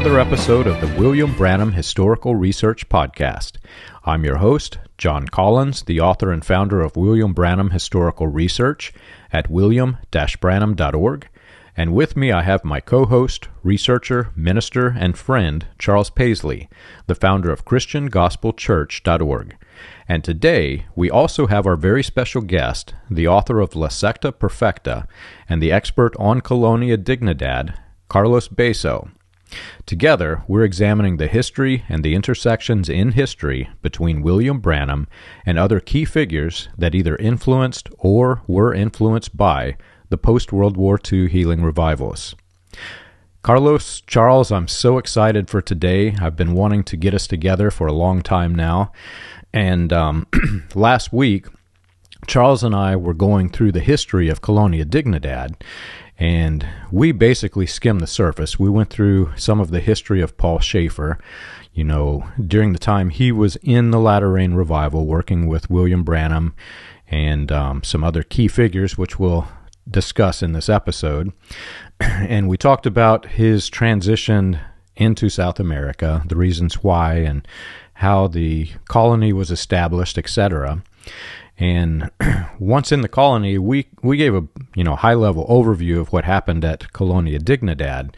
[0.00, 3.58] another episode of the William Branham Historical Research Podcast.
[4.06, 8.94] I'm your host, John Collins, the author and founder of William Branham Historical Research
[9.30, 11.28] at william-branham.org.
[11.76, 16.70] And with me, I have my co host, researcher, minister, and friend, Charles Paisley,
[17.06, 19.56] the founder of ChristianGospelChurch.org.
[20.08, 25.06] And today, we also have our very special guest, the author of La Secta Perfecta
[25.46, 27.74] and the expert on Colonia Dignidad,
[28.08, 29.10] Carlos Basso.
[29.86, 35.06] Together, we're examining the history and the intersections in history between William Branham
[35.44, 39.76] and other key figures that either influenced or were influenced by
[40.08, 42.34] the post World War II healing revivalists.
[43.42, 46.14] Carlos, Charles, I'm so excited for today.
[46.20, 48.92] I've been wanting to get us together for a long time now.
[49.52, 50.26] And um,
[50.74, 51.46] last week,
[52.26, 55.54] Charles and I were going through the history of Colonia Dignidad,
[56.20, 58.58] and we basically skimmed the surface.
[58.58, 61.18] We went through some of the history of Paul Schaefer,
[61.72, 66.04] you know, during the time he was in the Latter Rain Revival working with William
[66.04, 66.54] Branham
[67.08, 69.48] and um, some other key figures, which we'll
[69.90, 71.32] discuss in this episode.
[72.00, 74.58] And we talked about his transition
[74.96, 77.46] into South America, the reasons why, and
[77.94, 80.82] how the colony was established, etc.
[81.60, 82.10] And
[82.58, 86.24] once in the colony, we we gave a you know high level overview of what
[86.24, 88.14] happened at Colonia Dignidad,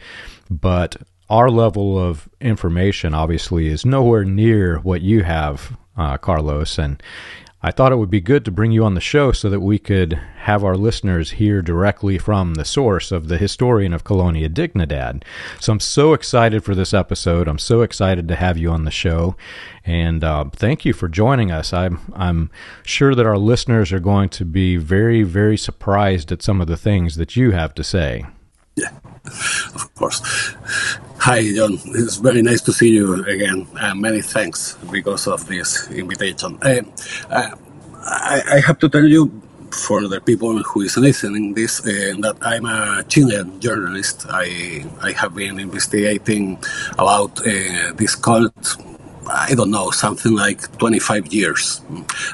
[0.49, 0.95] but
[1.29, 6.77] our level of information obviously is nowhere near what you have, uh, Carlos.
[6.77, 7.01] And
[7.65, 9.79] I thought it would be good to bring you on the show so that we
[9.79, 15.23] could have our listeners hear directly from the source of the historian of Colonia Dignidad.
[15.61, 17.47] So I'm so excited for this episode.
[17.47, 19.37] I'm so excited to have you on the show,
[19.85, 21.71] and uh, thank you for joining us.
[21.71, 22.51] I'm I'm
[22.83, 26.75] sure that our listeners are going to be very very surprised at some of the
[26.77, 28.25] things that you have to say.
[28.75, 28.89] Yeah,
[29.75, 30.21] of course.
[31.19, 31.79] Hi, John.
[31.95, 33.67] It's very nice to see you again.
[33.79, 36.57] Uh, many thanks because of this invitation.
[36.61, 36.81] Uh,
[37.29, 37.55] uh,
[38.03, 39.31] I, I, have to tell you,
[39.71, 44.25] for the people who is listening this, uh, that I'm a Chilean journalist.
[44.29, 46.59] I I have been investigating
[46.99, 48.77] about uh, this cult
[49.27, 51.81] I don't know, something like 25 years.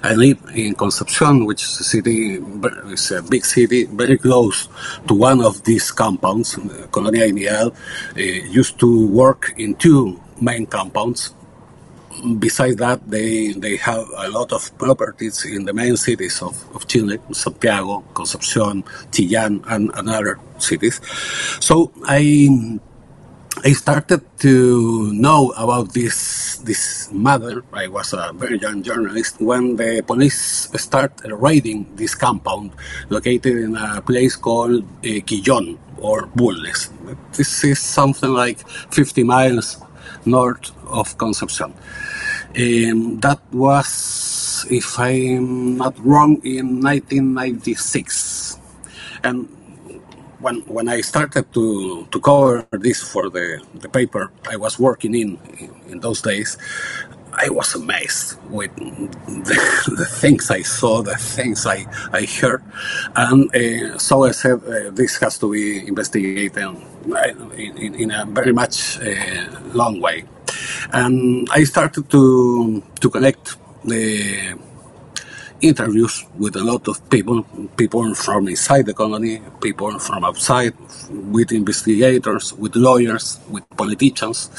[0.04, 2.40] I live in Concepcion, which is a city,
[2.88, 4.68] it's a big city, very close
[5.08, 6.58] to one of these compounds.
[6.92, 7.76] Colonia Dignidad
[8.16, 11.34] uh, used to work in two main compounds.
[12.40, 16.88] Besides that, they, they have a lot of properties in the main cities of, of
[16.88, 21.00] Chile, Santiago, Concepcion, Chillán, and, and other cities.
[21.62, 22.80] So I
[23.62, 27.64] I started to know about this this matter.
[27.74, 32.72] I was a very young journalist when the police started raiding this compound
[33.10, 36.88] located in a place called uh, Quillón or Bulnes.
[37.36, 38.64] This is something like
[38.96, 39.76] 50 miles
[40.26, 41.74] north of Concepcion.
[42.56, 48.58] Um, that was, if I'm not wrong, in 1996.
[49.24, 49.50] And
[50.42, 55.16] when when I started to to cover this for the the paper I was working
[55.16, 55.40] in
[55.90, 56.58] in those days,
[57.34, 62.64] I was amazed with the, the things I saw, the things I I heard,
[63.16, 68.26] and uh, so I said uh, this has to be investigated in, in, in a
[68.26, 70.26] very much uh, long way,
[70.94, 74.56] and I started to to connect the
[75.62, 77.44] interviews with a lot of people,
[77.78, 80.74] people from inside the colony, people from outside,
[81.10, 84.50] with investigators, with lawyers, with politicians.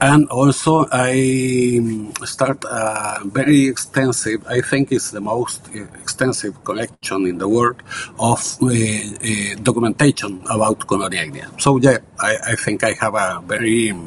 [0.00, 1.80] And also I
[2.24, 7.82] start a very extensive, I think it's the most extensive collection in the world
[8.18, 11.60] of uh, uh, documentation about Colonia Dignidad.
[11.60, 13.98] So yeah, I, I, think I have a very uh,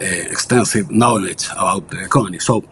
[0.00, 2.38] extensive knowledge about the colony.
[2.38, 2.64] So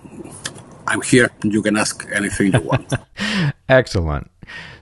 [0.86, 1.30] I'm here.
[1.42, 2.92] You can ask anything you want.
[3.68, 4.30] Excellent.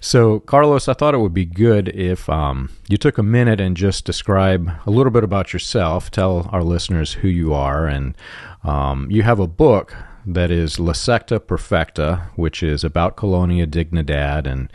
[0.00, 3.76] So, Carlos, I thought it would be good if um, you took a minute and
[3.76, 6.10] just describe a little bit about yourself.
[6.10, 7.86] Tell our listeners who you are.
[7.86, 8.16] And
[8.64, 9.94] um, you have a book
[10.26, 14.72] that is La Secta Perfecta, which is about Colonia Dignidad and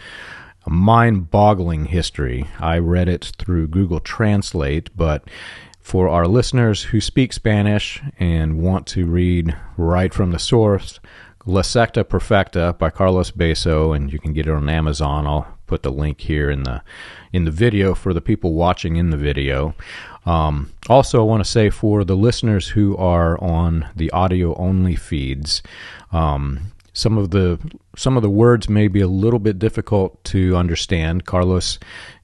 [0.66, 2.46] a mind boggling history.
[2.60, 5.28] I read it through Google Translate, but
[5.86, 11.00] for our listeners who speak Spanish and want to read right from the source,
[11.46, 15.28] La Secta Perfecta by Carlos Basso, and you can get it on Amazon.
[15.28, 16.82] I'll put the link here in the
[17.32, 19.76] in the video for the people watching in the video.
[20.26, 24.96] Um, also, I want to say for the listeners who are on the audio only
[24.96, 25.62] feeds,
[26.12, 27.60] um, some of the
[27.96, 31.26] some of the words may be a little bit difficult to understand.
[31.26, 31.78] Carlos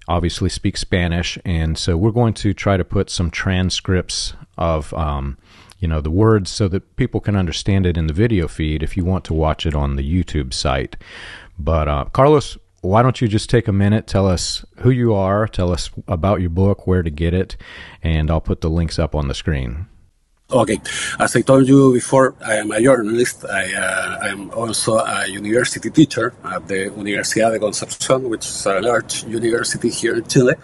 [0.08, 5.38] obviously speak Spanish, and so we're going to try to put some transcripts of um,
[5.80, 8.96] you know the words so that people can understand it in the video feed if
[8.96, 10.96] you want to watch it on the YouTube site.
[11.58, 15.48] But uh, Carlos, why don't you just take a minute, tell us who you are,
[15.48, 17.56] tell us about your book, where to get it,
[18.02, 19.88] and I'll put the links up on the screen.
[20.52, 20.82] Okay,
[21.18, 23.46] as I told you before, I am a journalist.
[23.46, 28.82] I uh, am also a university teacher at the Universidad de Concepción, which is a
[28.82, 30.56] large university here in Chile,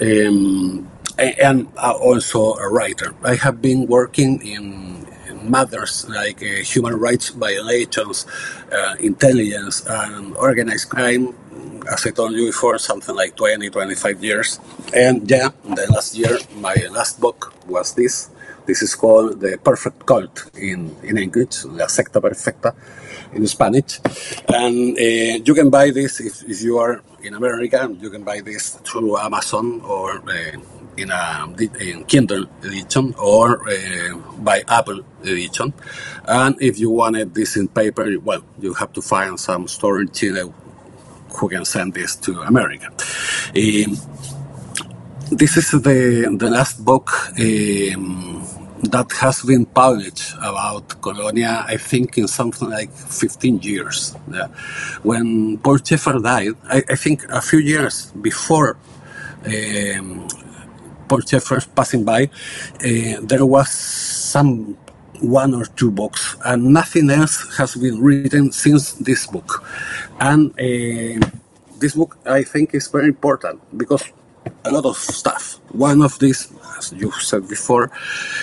[0.00, 3.14] um, and also a writer.
[3.22, 8.24] I have been working in, in matters like uh, human rights violations,
[8.72, 11.34] uh, intelligence, and organized crime
[11.86, 14.60] as I told you before, something like 20, 25 years.
[14.94, 18.30] And yeah, the last year, my last book was this.
[18.68, 22.74] This is called The Perfect Cult in, in English, La Secta Perfecta
[23.32, 23.98] in Spanish.
[24.46, 28.42] And uh, you can buy this if, if you are in America, you can buy
[28.42, 30.60] this through Amazon or uh,
[30.98, 31.48] in a
[31.80, 35.72] in Kindle edition or uh, by Apple edition.
[36.26, 40.10] And if you wanted this in paper, well, you have to find some store in
[40.10, 40.52] Chile
[41.30, 42.88] who can send this to America.
[42.88, 43.96] Um,
[45.30, 48.37] this is the the last book um,
[48.82, 51.64] that has been published about Colonia.
[51.66, 54.16] I think in something like 15 years.
[54.30, 54.48] Yeah.
[55.02, 58.76] When Paul Schaefer died, I, I, think a few years before.
[59.46, 60.28] Um,
[61.08, 64.76] Paul Schaefer passing by, uh, there was some
[65.20, 69.64] one or two books, and nothing else has been written since this book.
[70.20, 71.26] And uh,
[71.78, 74.04] this book, I think, is very important because
[74.64, 75.58] a lot of stuff.
[75.72, 77.90] One of these, as you said before,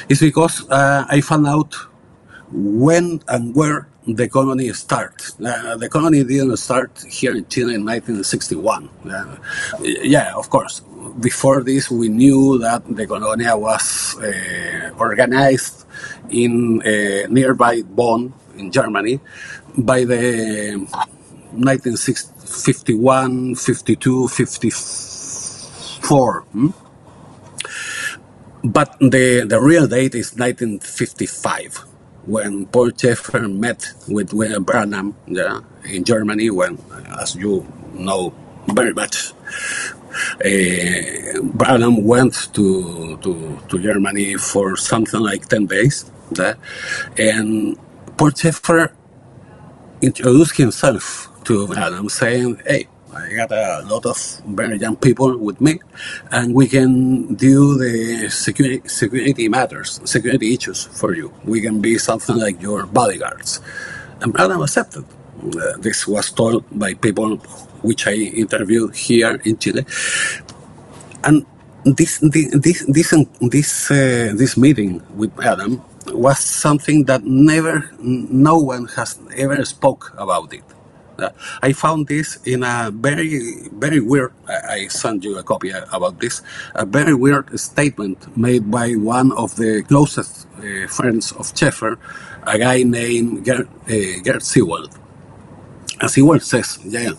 [0.10, 1.76] is because uh, I found out
[2.52, 5.34] when and where the colony started.
[5.44, 8.90] Uh, the colony didn't start here in Chile in 1961.
[9.10, 9.38] Uh,
[9.82, 10.82] yeah, of course.
[11.20, 15.86] Before this, we knew that the colonia was uh, organized
[16.30, 19.20] in uh, nearby Bonn in Germany
[19.78, 20.76] by the
[21.52, 25.15] 1951, 52, 54.
[26.08, 26.70] Hmm?
[28.64, 31.86] But the, the real date is 1955
[32.26, 36.80] when Paul Schaefer met with William Branham yeah, in Germany, when,
[37.20, 38.34] as you know
[38.68, 39.34] very much,
[40.44, 46.10] uh, Branham went to, to, to Germany for something like 10 days.
[46.36, 46.56] Yeah,
[47.18, 47.78] and
[48.18, 48.92] Paul Schaefer
[50.02, 55.62] introduced himself to Branham, saying, Hey, I got a lot of very young people with
[55.62, 55.80] me,
[56.32, 61.34] and we can do the security security matters, security issues for you.
[61.46, 63.62] We can be something like your bodyguards.
[64.22, 65.06] And Branham accepted.
[65.42, 67.38] Uh, this was told by people
[67.88, 69.86] which I interviewed here in Chile,
[71.24, 71.46] and
[71.86, 78.88] this this this this uh, this meeting with Adam was something that never, no one
[78.96, 80.64] has ever spoke about it.
[81.62, 84.34] I found this in a very, very weird.
[84.48, 86.42] I, I sent you a copy about this.
[86.76, 91.98] A very weird statement made by one of the closest uh, friends of Schaefer,
[92.46, 94.88] a guy named Gerd, uh.
[96.02, 97.12] And Seewald says, "Yeah,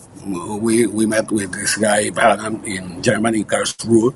[0.61, 4.13] we, we met with this guy Branham in Germany, Karlsruhe,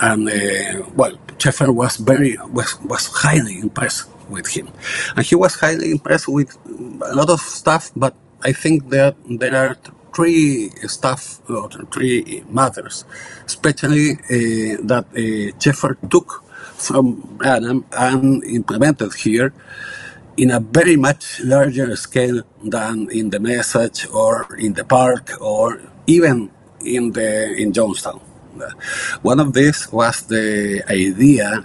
[0.00, 4.68] and uh, well, Schaefer was very was was highly impressed with him,
[5.16, 6.58] and he was highly impressed with
[7.02, 9.76] a lot of stuff, but I think that there are
[10.14, 13.04] three stuff or three matters,
[13.46, 16.42] especially uh, that uh, Schaefer took
[16.76, 19.52] from Branham and implemented here
[20.36, 25.80] in a very much larger scale than in the message or in the park or
[26.06, 26.50] even
[26.84, 28.20] in the in Jonestown.
[29.22, 31.64] One of these was the idea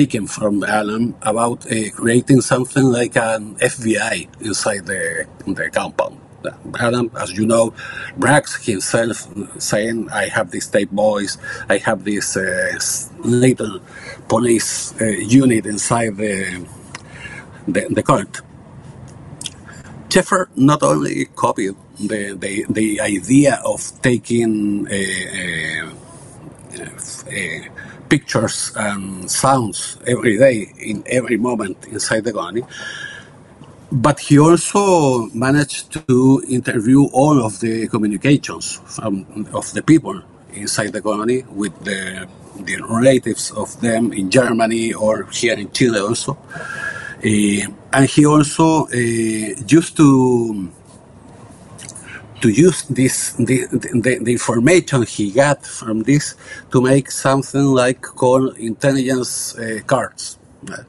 [0.00, 4.14] taken from Alan about uh, creating something like an FBI
[4.48, 6.16] inside the, the compound.
[6.78, 7.72] Adam, as you know,
[8.22, 9.16] brags himself
[9.58, 11.38] saying, I have this tape boys,
[11.74, 12.78] I have this uh,
[13.24, 13.80] little
[14.28, 15.06] police uh,
[15.40, 16.34] unit inside the,
[17.66, 18.42] the, the cult.
[20.10, 21.74] Schaefer not only copied
[22.10, 25.02] the, the, the idea of taking a,
[25.42, 26.82] a,
[27.42, 27.68] a
[28.08, 32.62] pictures and sounds every day in every moment inside the colony.
[33.92, 40.22] But he also managed to interview all of the communications from, of the people
[40.54, 42.28] inside the colony with the,
[42.60, 46.36] the relatives of them in Germany or here in Chile also.
[47.24, 48.96] Uh, and he also uh,
[49.68, 50.70] used to
[52.40, 56.34] to use this the, the, the, information he got from this
[56.70, 60.38] to make something like called intelligence uh, cards.
[60.70, 60.82] Uh,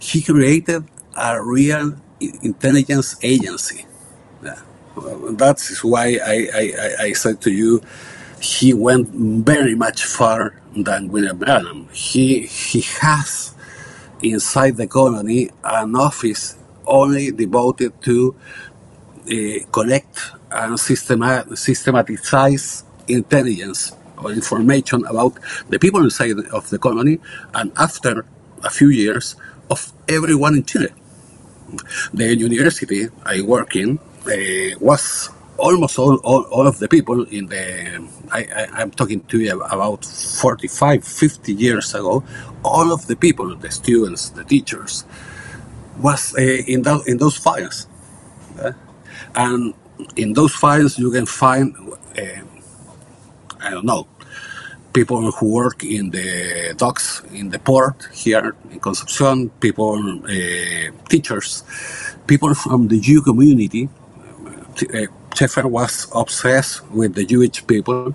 [0.00, 0.84] he created
[1.16, 1.96] a real
[2.42, 3.84] intelligence agency.
[4.46, 4.54] Uh,
[5.32, 7.80] that is why I, I, I said to you,
[8.40, 11.88] he went very much far than William Branham.
[11.92, 13.54] He, he has
[14.22, 16.56] inside the colony an office
[16.86, 18.34] only devoted to
[19.26, 27.18] uh, collect and systema- systematize intelligence or information about the people inside of the colony
[27.54, 28.24] and after
[28.62, 29.36] a few years
[29.70, 30.88] of everyone in Chile.
[32.12, 37.46] The university I work in uh, was almost all, all, all, of the people in
[37.46, 42.24] the, I, am talking to you about 45, 50 years ago,
[42.64, 45.04] all of the people, the students, the teachers,
[45.98, 47.86] was uh, in, the, in those files.
[48.60, 48.72] Uh,
[49.34, 49.74] and
[50.16, 51.74] in those files you can find,
[52.18, 52.42] uh,
[53.60, 54.06] I don't know,
[54.92, 61.64] people who work in the docks in the port here in Concepcion, people, uh, teachers,
[62.26, 63.88] people from the Jew community.
[64.94, 68.14] Uh, Schaefer was obsessed with the Jewish people,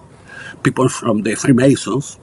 [0.64, 2.20] people from the Freemasons,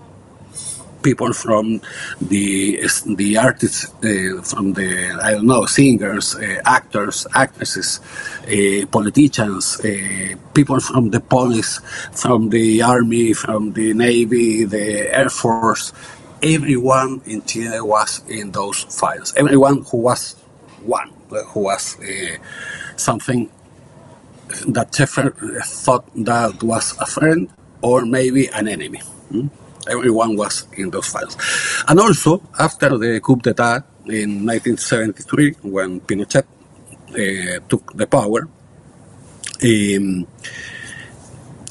[1.05, 1.81] people from
[2.21, 2.81] the
[3.21, 4.89] the artists, uh, from the
[5.23, 8.01] I don't know singers, uh, actors, actresses,
[8.49, 9.81] uh, politicians,
[10.55, 11.81] people from the police,
[12.13, 15.93] from the army, from the navy, the air force.
[16.43, 19.33] Everyone in Chile was in those files.
[19.37, 20.35] Everyone who was
[20.83, 21.11] one,
[21.53, 21.97] who was
[22.97, 23.51] something
[24.69, 25.31] that Schaefer
[25.65, 27.49] thought that was a friend
[27.81, 29.01] or maybe an enemy.
[29.31, 29.49] Hmm?
[29.89, 31.37] Everyone was in those files.
[31.89, 38.49] And also, after the coup d'etat in 1973, when Pinochet uh, took the power,
[39.63, 40.27] um,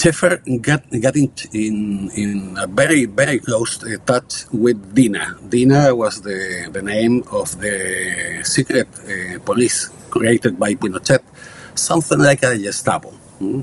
[0.04, 5.38] Schaefer got, got in, in, in, a very, very close touch with DINA.
[5.48, 11.24] DINA was the, the name of the secret uh, police created by Pinochet,
[11.74, 13.12] something like a Gestapo.
[13.40, 13.62] Hmm?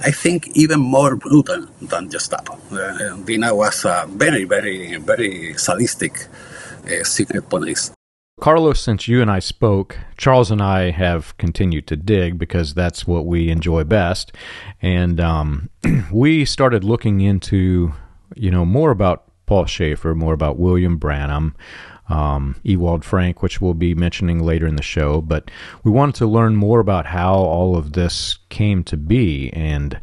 [0.00, 2.58] I think even more brutal than Gestapo.
[2.72, 6.26] Uh, Dina was a very, very, very sadistic
[6.86, 7.90] uh, secret police.
[8.38, 13.06] Carlos, since you and I spoke, Charles and I have continued to dig because that's
[13.06, 14.30] what we enjoy best.
[14.82, 15.70] And um,
[16.12, 17.94] we started looking into,
[18.34, 21.56] you know, more about Paul Schaefer, more about William Branham,
[22.08, 25.20] um, Ewald Frank, which we'll be mentioning later in the show.
[25.20, 25.50] But
[25.82, 29.50] we wanted to learn more about how all of this came to be.
[29.52, 30.00] And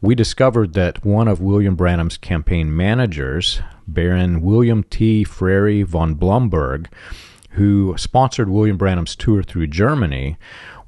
[0.00, 5.24] we discovered that one of William Branham's campaign managers, Baron William T.
[5.24, 6.88] Frary von Blomberg,
[7.50, 10.36] who sponsored William Branham's tour through Germany,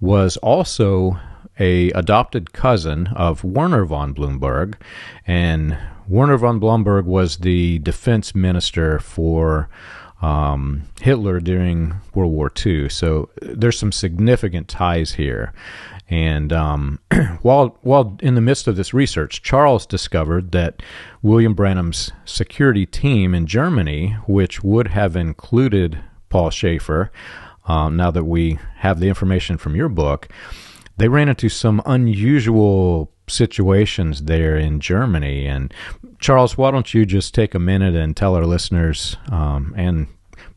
[0.01, 1.19] was also
[1.59, 4.77] a adopted cousin of Werner von Blomberg,
[5.27, 9.69] and Werner von Blomberg was the defense minister for
[10.27, 12.89] um, Hitler during World War II.
[12.89, 15.53] So there's some significant ties here.
[16.09, 16.99] And um,
[17.43, 20.83] while while in the midst of this research, Charles discovered that
[21.23, 27.13] William Branham's security team in Germany, which would have included Paul Schaefer,
[27.67, 30.29] um, now that we have the information from your book,
[30.97, 35.47] they ran into some unusual situations there in Germany.
[35.47, 35.73] And
[36.21, 40.07] Charles, why don't you just take a minute and tell our listeners um, and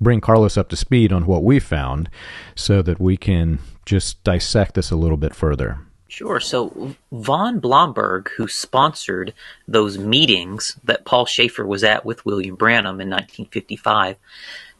[0.01, 2.09] bring Carlos up to speed on what we found
[2.55, 5.79] so that we can just dissect this a little bit further.
[6.07, 6.39] Sure.
[6.39, 9.33] So von Blomberg, who sponsored
[9.67, 14.15] those meetings that Paul Schaefer was at with William Branham in 1955,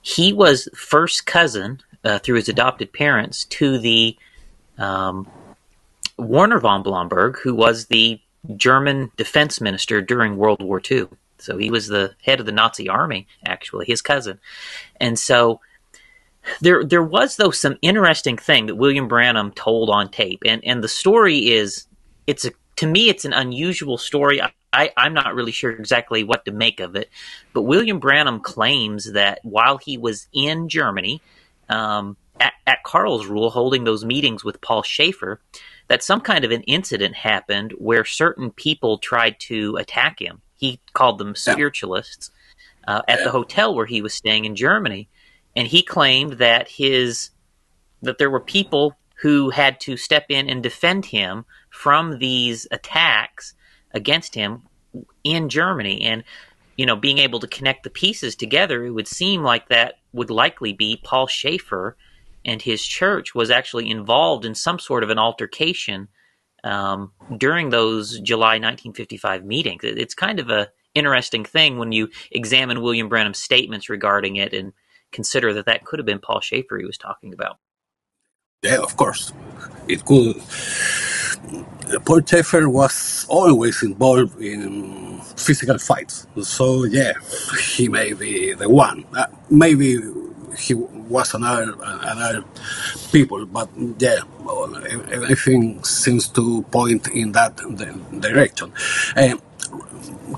[0.02, 4.18] he was first cousin uh, through his adopted parents to the
[4.80, 5.28] um,
[6.18, 8.20] Werner von Blomberg, who was the
[8.56, 11.08] German defense minister during World War II.
[11.42, 14.40] So he was the head of the Nazi army, actually, his cousin.
[15.00, 15.62] And so
[16.62, 20.42] there there was though some interesting thing that William Branham told on tape.
[20.46, 21.88] And and the story is
[22.28, 24.42] it's a to me it's an unusual story.
[24.42, 27.10] I, I, I'm not really sure exactly what to make of it.
[27.54, 31.22] But William Branham claims that while he was in Germany,
[31.70, 35.42] um, at, at Karlsruhe holding those meetings with Paul Schaefer,
[35.88, 40.42] that some kind of an incident happened where certain people tried to attack him.
[40.60, 42.32] He called them spiritualists
[42.88, 45.10] uh, at the hotel where he was staying in Germany,
[45.56, 47.32] and he claimed that his
[48.02, 53.54] that there were people who had to step in and defend him from these attacks
[53.94, 54.64] against him
[55.24, 56.24] in Germany, and
[56.78, 60.30] you know, being able to connect the pieces together, it would seem like that would
[60.30, 61.98] likely be Paul Schaefer
[62.46, 66.08] and his church was actually involved in some sort of an altercation
[66.64, 69.84] um, during those July 1955 meetings.
[69.84, 74.74] It's kind of a interesting thing when you examine William Branham's statements regarding it and
[75.12, 77.58] consider that that could have been Paul Schaefer he was talking about.
[78.62, 79.32] Yeah, of course,
[79.88, 80.36] it could.
[82.06, 87.14] Paul Schaefer was always involved in physical fights, so yeah,
[87.76, 89.06] he may be the one.
[89.16, 89.98] Uh, maybe
[90.58, 92.44] he was another another
[93.12, 94.22] people, but yeah,
[95.12, 97.58] everything seems to point in that
[98.20, 98.72] direction.
[99.16, 99.36] Uh,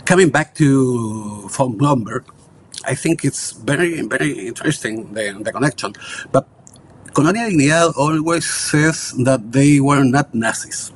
[0.05, 2.25] coming back to von Blomberg,
[2.85, 5.93] I think it's very very interesting the, the connection,
[6.31, 6.47] but
[7.13, 10.91] Colonia Dignidad always says that they were not Nazis.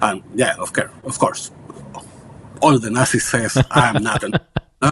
[0.00, 1.50] And yeah, of course, of course,
[2.62, 4.22] all the Nazis says I'm not.
[4.22, 4.34] An,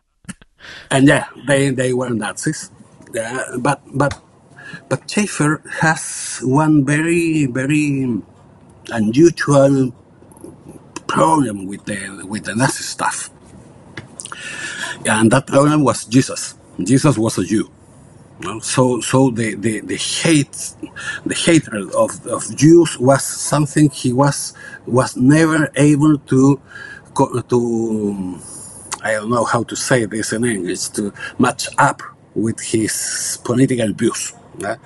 [0.91, 2.71] and yeah, they they were Nazis.
[3.59, 4.21] But but
[4.89, 8.21] but Schaefer has one very very
[8.93, 9.93] unusual
[11.09, 13.31] problem with the with the Nazi stuff,
[15.07, 16.57] and that problem was Jesus.
[16.83, 17.71] Jesus was a Jew.
[18.63, 20.75] So, so the, the, the hate,
[21.27, 24.55] the hatred of, of Jews was something he was
[24.87, 26.61] was never able to
[27.49, 28.39] to
[29.03, 32.03] I don't know how to say this in English to match up
[32.37, 34.35] with his political views.
[34.63, 34.77] Uh,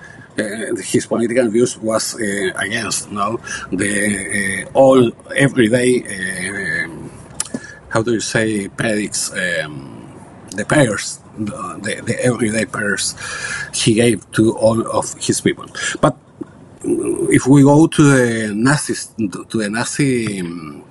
[0.83, 3.39] his political views was uh, against know,
[3.71, 6.89] the uh, all everyday uh,
[7.91, 10.09] how do you say predicts um,
[10.57, 13.15] the prayers the, the everyday prayers
[13.75, 15.67] he gave to all of his people.
[16.01, 16.17] But
[16.83, 20.85] if we go to the Nazis, to the Nazi um,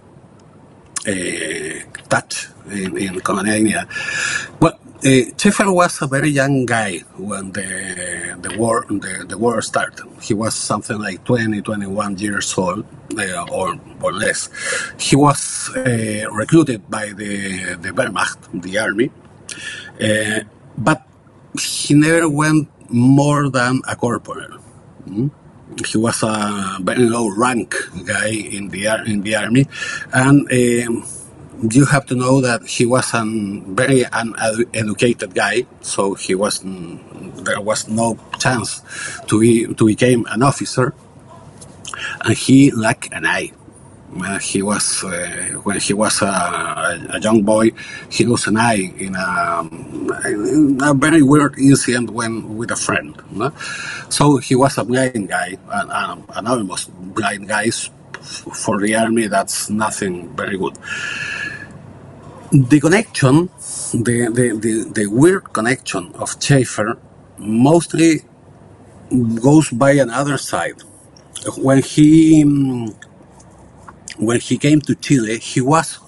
[1.08, 3.88] uh, touch in, in Colonia,
[4.60, 9.62] well, uh, Schaefer was a very young guy when the the war the, the war
[9.62, 10.06] started.
[10.22, 12.86] He was something like 20, 21 years old,
[13.18, 14.50] uh, or or less.
[15.00, 19.10] He was uh, recruited by the the Wehrmacht, the army,
[20.04, 20.42] uh,
[20.78, 21.04] but
[21.58, 24.60] he never went more than a corporal.
[25.08, 25.32] Mm?
[25.86, 29.68] He was a very low rank guy in the in the army,
[30.12, 31.06] and um,
[31.70, 36.62] you have to know that he was a very uneducated guy, so he was
[37.46, 38.82] there was no chance
[39.28, 40.94] to be to become an officer,
[42.26, 43.52] and he lacked an eye
[44.12, 46.26] when he was uh, when he was a,
[47.14, 47.72] a, young boy,
[48.10, 49.70] he lost an eye in a,
[50.26, 53.16] in a very weird incident when with a friend.
[54.10, 59.28] So he was a blind guy, and, an almost blind guy for the army.
[59.28, 60.78] That's nothing very good.
[62.52, 63.50] The connection,
[63.94, 66.98] the the, the, the weird connection of Schaefer,
[67.38, 68.22] mostly
[69.42, 70.82] goes by another side.
[71.58, 72.44] When he
[74.20, 76.00] when he came to Chile, he was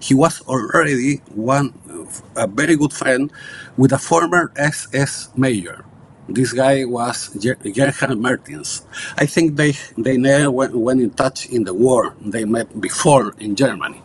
[0.00, 1.74] he was already one
[2.36, 3.30] a very good friend
[3.76, 5.84] with a former SS major.
[6.28, 8.82] This guy was Gerhard Mertins.
[9.16, 12.14] I think they they never went, went in touch in the war.
[12.20, 14.02] They met before in Germany.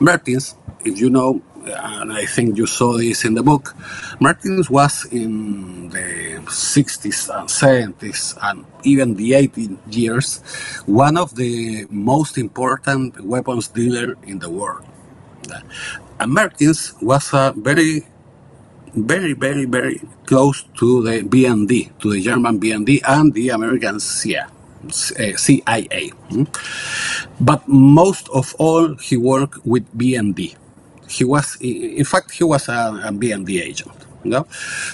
[0.00, 0.54] Mertins,
[0.84, 1.42] if you know,
[1.76, 3.74] and I think you saw this in the book,
[4.20, 10.38] Mertins was in the 60s and 70s and even the 80s years
[10.86, 14.84] one of the most important weapons dealer in the world.
[16.18, 18.06] And Mertins was a very,
[18.94, 24.46] very, very, very close to the BND, to the German BND and the American CIA.
[24.88, 26.08] CIA.
[26.30, 26.44] Hmm?
[27.40, 30.56] But most of all, he worked with BND
[31.10, 32.72] he was, in fact, he was a,
[33.04, 33.92] a BND agent.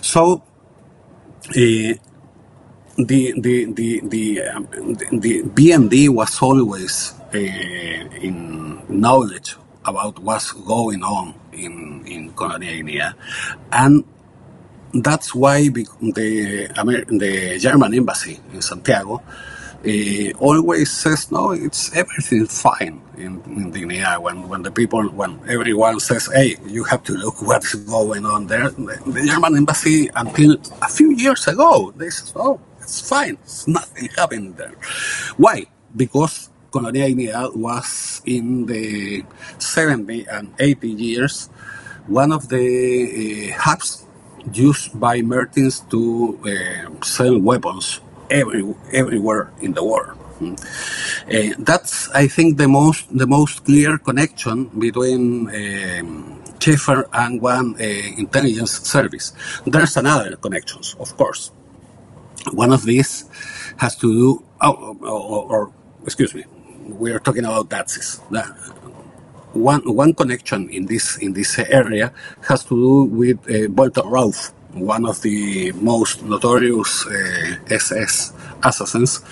[0.02, 0.42] So,
[1.50, 1.94] uh,
[2.98, 4.68] the the the the, um,
[5.20, 13.14] the BND was always uh, in knowledge about what's going on in in Colonia,
[13.72, 14.04] and
[14.94, 15.86] that's why the
[17.10, 19.22] the German embassy in Santiago
[19.84, 24.20] uh, always says no, it's everything fine in, in Dignidad.
[24.22, 28.46] When when the people, when everyone says, hey, you have to look what's going on
[28.46, 28.70] there.
[28.70, 33.66] The, the German embassy until a few years ago, they said, oh, it's fine, it's
[33.68, 34.74] nothing happened there.
[35.36, 35.66] Why?
[35.94, 39.24] Because Colonia Dignidad was in the
[39.58, 41.48] 70 and 80 years
[42.06, 44.04] one of the uh, hubs
[44.52, 50.18] used by Mertins to uh, sell weapons every, everywhere in the world.
[50.40, 57.74] Uh, that's, I think, the most the most clear connection between um, Schaefer and one
[57.80, 57.84] uh,
[58.18, 59.32] intelligence service.
[59.64, 61.52] There's another connections, of course.
[62.52, 63.24] One of these
[63.78, 65.72] has to do, oh, or, or, or
[66.04, 66.44] excuse me,
[66.86, 68.20] we are talking about Nazis.
[69.52, 72.12] one one connection in this in this area
[72.48, 79.22] has to do with uh, Walter Rauff, one of the most notorious uh, SS assassins,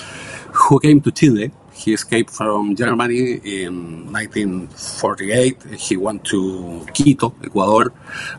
[0.53, 1.51] who came to Chile.
[1.73, 5.63] He escaped from Germany in 1948.
[5.77, 7.93] He went to Quito, Ecuador,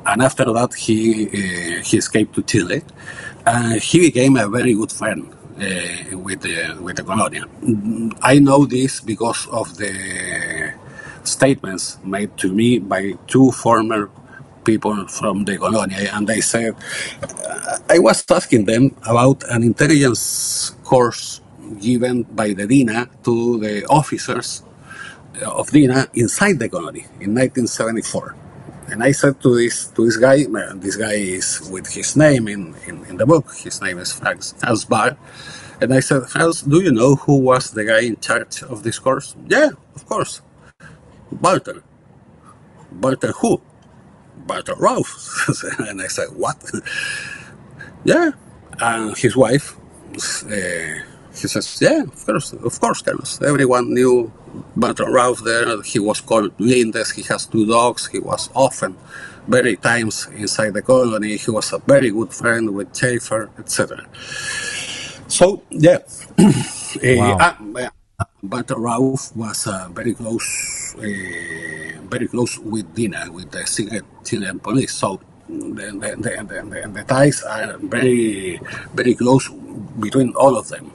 [0.05, 2.81] and after that he uh, he escaped to Chile.
[3.45, 5.27] And he became a very good friend
[5.59, 7.43] uh, with the with the colonia.
[8.21, 10.73] I know this because of the
[11.23, 14.09] statements made to me by two former
[14.65, 16.75] people from the colonia, and they said
[17.89, 21.41] I was asking them about an intelligence course
[21.81, 24.63] given by the DINA to the officers
[25.45, 28.35] of DINA inside the colony in 1974.
[28.89, 32.75] And I said to this to this guy, this guy is with his name in,
[32.87, 33.53] in, in the book.
[33.55, 35.17] His name is Franz, Franz Baar.
[35.81, 38.99] And I said, Franz, do you know who was the guy in charge of this
[38.99, 39.35] course?
[39.47, 40.41] Yeah, of course.
[41.31, 41.83] Walter.
[43.01, 43.61] Walter who?
[44.47, 45.09] Walter Rauff.
[45.89, 46.57] and I said, what?
[48.03, 48.31] yeah.
[48.79, 49.75] And his wife,
[50.13, 53.41] uh, he says, yeah, of course, of course, Carlos.
[53.41, 54.31] Everyone knew
[54.75, 55.81] Walter Rauff there.
[55.81, 57.13] He was called Lindes.
[57.13, 58.07] He has two dogs.
[58.07, 58.97] He was often,
[59.47, 61.37] very times inside the colony.
[61.37, 64.05] He was a very good friend with Schaefer, etc.
[65.27, 65.99] So, yeah.
[66.37, 67.37] wow.
[67.37, 67.89] uh,
[68.43, 74.59] but Rauff was uh, very close, uh, very close with Dina, with the secret Chilean
[74.59, 74.93] police.
[74.93, 78.59] So the, the, the, the, ties are very,
[78.93, 79.49] very close
[79.99, 80.91] between all of them.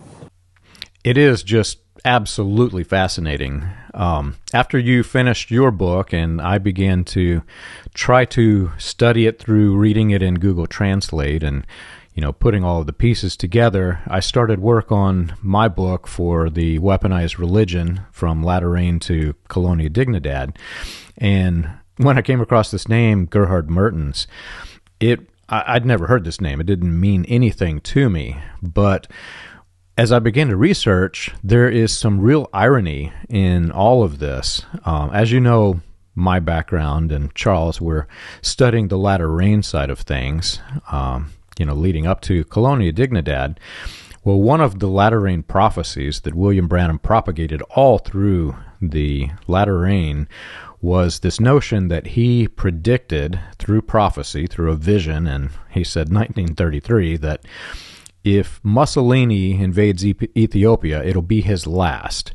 [1.05, 3.65] It is just absolutely fascinating.
[3.95, 7.43] Um, after you finished your book, and I began to
[7.95, 11.67] try to study it through reading it in Google Translate and
[12.21, 16.51] you know, putting all of the pieces together, I started work on my book for
[16.51, 20.55] the weaponized religion from Latter Rain to Colonia Dignidad.
[21.17, 24.27] And when I came across this name, Gerhard Mertins,
[25.01, 26.61] it I, would never heard this name.
[26.61, 28.37] It didn't mean anything to me.
[28.61, 29.11] But
[29.97, 34.67] as I began to research, there is some real irony in all of this.
[34.85, 35.81] Um, as you know,
[36.15, 38.07] my background and Charles, we're
[38.43, 40.61] studying the latter rain side of things.
[40.93, 41.31] Um,
[41.61, 43.59] you know, leading up to Colonia Dignidad.
[44.25, 49.81] Well, one of the latter rain prophecies that William Branham propagated all through the latter
[49.81, 50.27] rain
[50.81, 57.19] was this notion that he predicted through prophecy, through a vision, and he said 1933
[57.19, 57.45] that
[58.25, 62.33] if Mussolini invades Ethiopia, it'll be his last.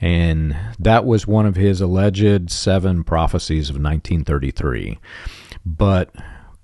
[0.00, 4.98] And that was one of his alleged seven prophecies of 1933.
[5.64, 6.10] But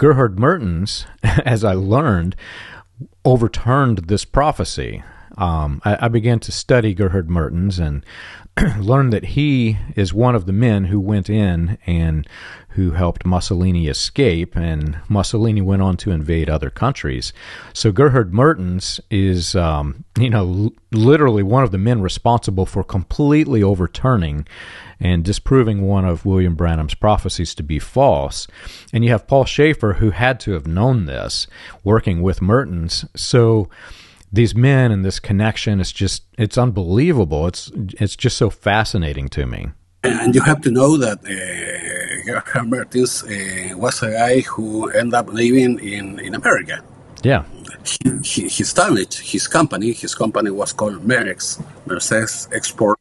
[0.03, 2.35] Gerhard Mertins, as I learned,
[3.25, 5.05] overturned this prophecy.
[5.38, 8.05] Um, I, I, began to study Gerhard Mertins and
[8.85, 12.29] learned that he is one of the men who went in and
[12.71, 17.33] who helped Mussolini escape, and Mussolini went on to invade other countries.
[17.73, 22.83] So Gerhard Mertins is, um, you know, l- literally one of the men responsible for
[22.83, 24.49] completely overturning
[25.03, 28.47] and disproving one of William Branham's prophecies to be false.
[28.93, 31.49] And you have Paul Schaefer, who had to have known this,
[31.83, 33.07] working with Mertins.
[33.17, 33.69] So
[34.33, 37.49] these men and this connection is just it's unbelievable.
[37.49, 39.67] It's it's just so fascinating to me.
[40.05, 45.15] And you have to know that uh, Gerhard Mertins uh, was a guy who ended
[45.15, 46.83] up living in, in America.
[47.23, 47.45] Yeah.
[48.25, 49.93] He, he, started his company.
[49.93, 52.99] His company was called Merex, Mercedes Export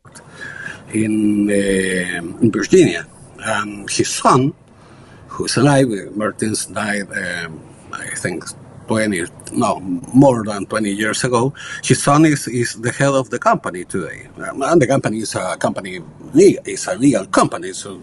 [0.94, 3.06] in, uh, in Virginia.
[3.40, 4.54] And his son,
[5.28, 8.46] who's alive, Mertins died, um, I think,
[8.88, 9.24] 20,
[9.54, 11.54] no, more than 20 years ago.
[11.84, 14.28] His son is, is the head of the company today.
[14.38, 16.02] Um, and the company is a company,
[16.36, 17.72] is a legal company.
[17.72, 18.00] So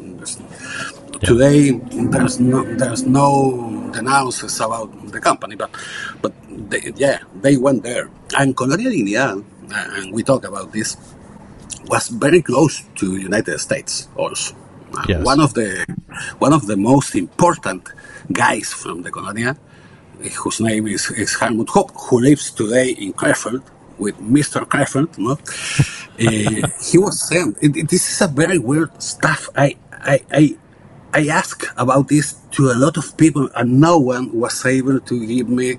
[1.21, 5.71] today there's no, there's no denounces about the company, but,
[6.23, 8.11] but they, yeah, they went there.
[8.39, 10.97] And Colonia Dignidad, and we talk about this,
[11.89, 14.55] was very close to United States also.
[15.07, 15.25] Yes.
[15.25, 15.85] One of the
[16.39, 17.89] one of the most important
[18.33, 19.57] guys from the Colonia,
[20.43, 23.63] whose name is, is Hartmut Hopp, who lives today in Krefeld
[23.99, 24.65] with Mr.
[24.65, 25.19] Krefeld.
[25.19, 25.33] No?
[25.33, 29.49] uh, he was saying this is a very weird stuff.
[29.57, 30.57] I I I
[31.13, 35.27] I asked about this to a lot of people, and no one was able to
[35.27, 35.79] give me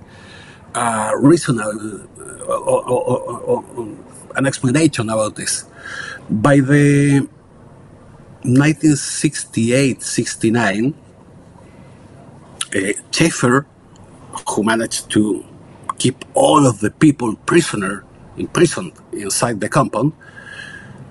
[0.75, 2.07] a reasonable
[2.49, 3.95] or, or, or,
[4.35, 5.65] an explanation about this.
[6.29, 7.27] By the
[8.43, 10.93] 1968-69,
[12.75, 12.93] uh,
[14.47, 15.43] who managed to
[15.97, 18.05] keep all of the people prisoner
[18.37, 20.13] imprisoned inside the compound,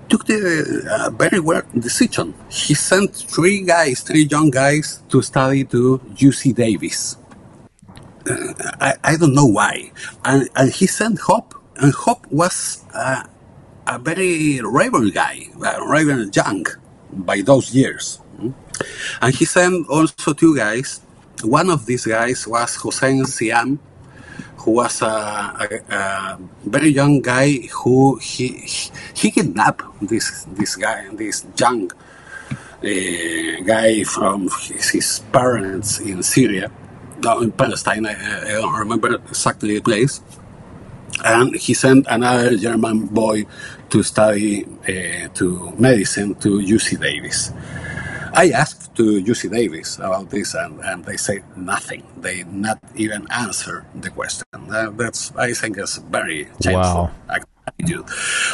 [0.09, 2.33] took the uh, very well decision.
[2.49, 7.17] He sent three guys, three young guys, to study to UC Davis.
[8.29, 9.91] Uh, I, I don't know why.
[10.25, 13.23] And, and he sent Hopp, and Hopp was uh,
[13.87, 16.65] a very rebel guy, uh, rebel young
[17.11, 18.19] by those years.
[19.21, 21.01] And he sent also two guys.
[21.43, 23.79] One of these guys was Hossein Siam,
[24.57, 28.67] who was a, a, a, very young guy who he
[29.15, 36.71] he kidnapped this this guy this young uh, guy from his, his, parents in Syria,
[37.41, 38.05] in Palestine.
[38.05, 40.21] I, I, don't remember exactly the place.
[41.23, 43.45] And he sent another German boy
[43.89, 47.51] to study uh, to medicine to UC Davis.
[48.33, 52.03] I asked to UC Davis about this, and, and they say nothing.
[52.17, 54.45] They not even answer the question.
[54.53, 57.39] Uh, that's I think is very shameful wow.
[57.65, 58.05] attitude.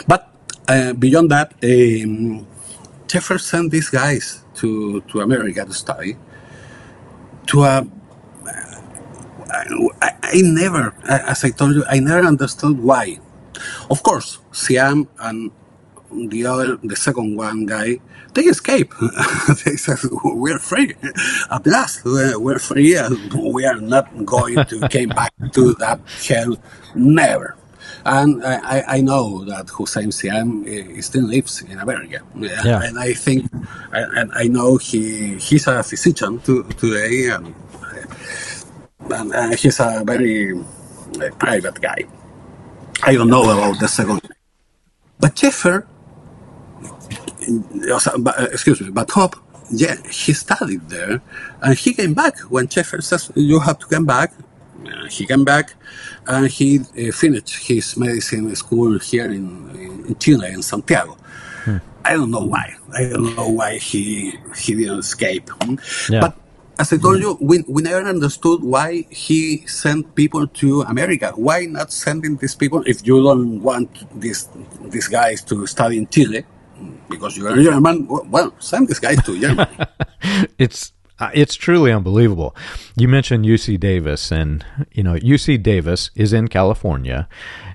[0.07, 0.31] But
[0.67, 2.47] uh, beyond that, um,
[3.07, 6.17] Schaefer sent these guys to to America to study.
[7.47, 7.87] To a,
[9.49, 13.19] I, I never, as I told you, I never understood why.
[13.89, 15.51] Of course, Siam and
[16.29, 17.99] the other, the second one guy,
[18.33, 18.93] they escape.
[19.65, 20.93] they say, we're free.
[21.51, 22.97] At last, we're free.
[23.33, 26.57] We are not going to came back to that hell.
[26.93, 27.55] Never.
[28.05, 30.63] And I, I know that Hussein Siam
[31.01, 32.21] still lives in America.
[32.35, 32.83] Yeah.
[32.83, 33.51] And I think,
[33.91, 37.55] and I know he he's a physician to, today, and,
[39.11, 42.03] and, and he's a very uh, private guy.
[43.03, 44.21] I don't know about the second.
[45.19, 45.87] But Schaefer
[48.51, 49.35] excuse me, but Hopp,
[49.71, 51.21] yeah, he studied there,
[51.61, 54.33] and he came back when Schaefer says you have to come back.
[54.85, 55.73] Uh, he came back,
[56.27, 61.17] and he uh, finished his medicine school here in, in Chile, in Santiago.
[61.63, 61.77] Hmm.
[62.03, 62.75] I don't know why.
[62.93, 65.49] I don't know why he he didn't escape.
[66.09, 66.21] Yeah.
[66.21, 66.37] But
[66.77, 71.31] as I told you, we, we never understood why he sent people to America.
[71.35, 74.49] Why not sending these people if you don't want these
[74.81, 76.45] these guys to study in Chile?
[77.09, 78.07] because you're a German.
[78.07, 79.77] Well, send this guy to Germany.
[80.57, 82.55] it's uh, it's truly unbelievable.
[82.97, 87.27] You mentioned UC Davis, and you know UC Davis is in California,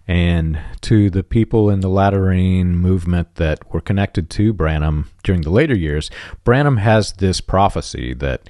[0.07, 5.43] and to the people in the latter rain movement that were connected to Branham during
[5.43, 6.11] the later years,
[6.45, 8.49] Branham has this prophecy that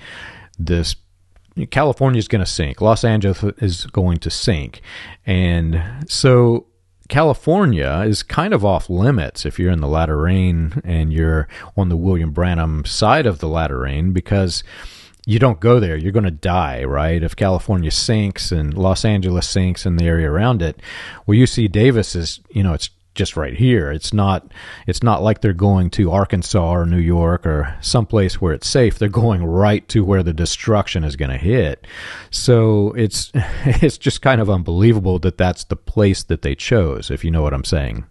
[0.67, 0.97] this
[1.71, 4.81] California is going to sink, Los Angeles is going to sink,
[5.27, 6.67] and so
[7.09, 11.89] California is kind of off limits if you're in the latter rain and you're on
[11.89, 14.63] the William Branham side of the latter rain because
[15.27, 15.97] you don't go there.
[15.97, 17.23] You're going to die, right?
[17.23, 20.81] If California sinks and Los Angeles sinks and the area around it,
[21.27, 23.91] well, UC Davis is, you know, it's just right here.
[23.91, 24.53] It's not
[24.87, 28.99] it's not like they're going to Arkansas or New York or someplace where it's safe.
[28.99, 31.87] They're going right to where the destruction is going to hit.
[32.31, 33.31] So it's
[33.65, 37.11] it's just kind of unbelievable that that's the place that they chose.
[37.11, 38.07] If you know what I'm saying.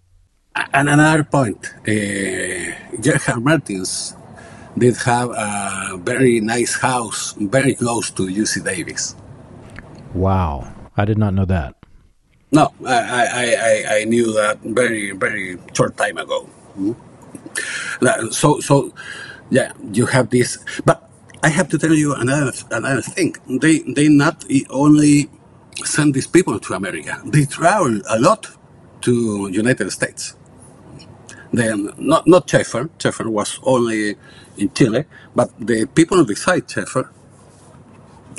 [0.73, 4.17] And another point, uh, Gerhard Mertins
[4.77, 9.15] did have a very nice house very close to UC Davis.
[10.13, 11.78] Wow, I did not know that.
[12.51, 16.49] No, I, I, I, I knew that very, very short time ago.
[16.77, 18.29] Mm-hmm.
[18.31, 18.93] So, so,
[19.51, 21.09] yeah, you have this, but
[21.43, 23.35] I have to tell you another, another thing.
[23.49, 25.29] They, they not only
[25.85, 28.47] send these people to America, they travel a lot
[29.01, 30.35] to United States.
[31.53, 34.17] Then, not, not Schaefer, Schaefer was only
[34.57, 37.11] in Chile, but the people beside Schaefer,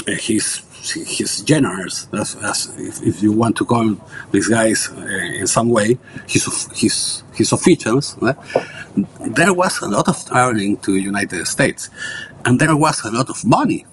[0.09, 0.63] uh, his
[2.13, 3.97] as, as if, if, you want to call
[4.31, 5.01] these guys uh,
[5.41, 8.17] in some way, his his his officials.
[8.23, 8.33] Uh,
[9.21, 11.91] there was a lot of traveling to United States,
[12.45, 13.85] and there was a lot of money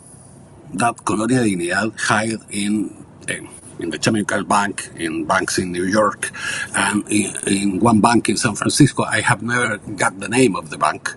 [0.73, 3.05] that Colonia Dignidad hired in.
[3.27, 3.47] in
[3.79, 6.31] in the Chemical Bank, in banks in New York,
[6.75, 9.03] and in, in, one bank in San Francisco.
[9.03, 11.13] I have never got the name of the bank,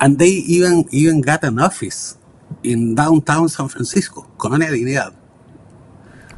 [0.00, 2.16] and they even even got an office
[2.62, 5.14] in downtown San Francisco, Colonia Dignidad.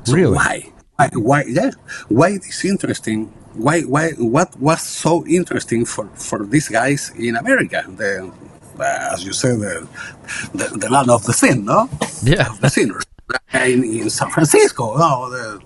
[0.04, 0.36] So really?
[0.36, 0.72] Why?
[0.96, 1.10] Why?
[1.14, 1.44] Why?
[1.48, 1.70] Yeah.
[2.08, 3.26] Why is interesting?
[3.54, 3.82] Why?
[3.82, 4.10] Why?
[4.18, 7.84] What was so interesting for for these guys in America?
[7.88, 8.30] The,
[8.78, 9.88] uh, as you said, the,
[10.54, 11.88] the, the land of the sin, no?
[12.22, 13.04] Yeah, the sinners
[13.52, 14.96] in, in San Francisco.
[14.96, 15.60] No, the,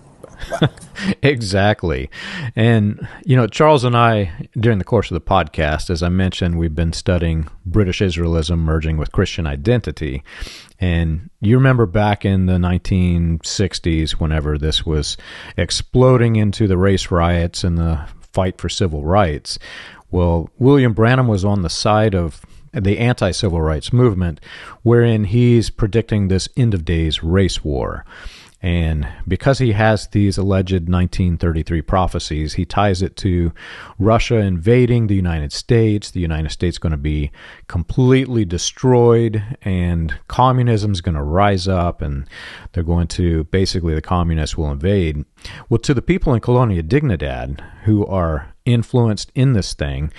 [1.22, 2.10] exactly.
[2.54, 6.58] And, you know, Charles and I, during the course of the podcast, as I mentioned,
[6.58, 10.22] we've been studying British Israelism merging with Christian identity.
[10.80, 15.16] And you remember back in the 1960s, whenever this was
[15.56, 19.58] exploding into the race riots and the fight for civil rights,
[20.10, 24.40] Well, William Branham was on the side of the anti civil rights movement,
[24.82, 28.04] wherein he's predicting this end of days race war.
[28.62, 33.52] And because he has these alleged 1933 prophecies, he ties it to
[33.98, 37.32] Russia invading the United States, the United States going to be
[37.66, 42.28] completely destroyed, and communism is going to rise up, and
[42.72, 45.24] they're going to basically, the communists will invade.
[45.68, 50.12] Well, to the people in Colonia Dignidad who are influenced in this thing,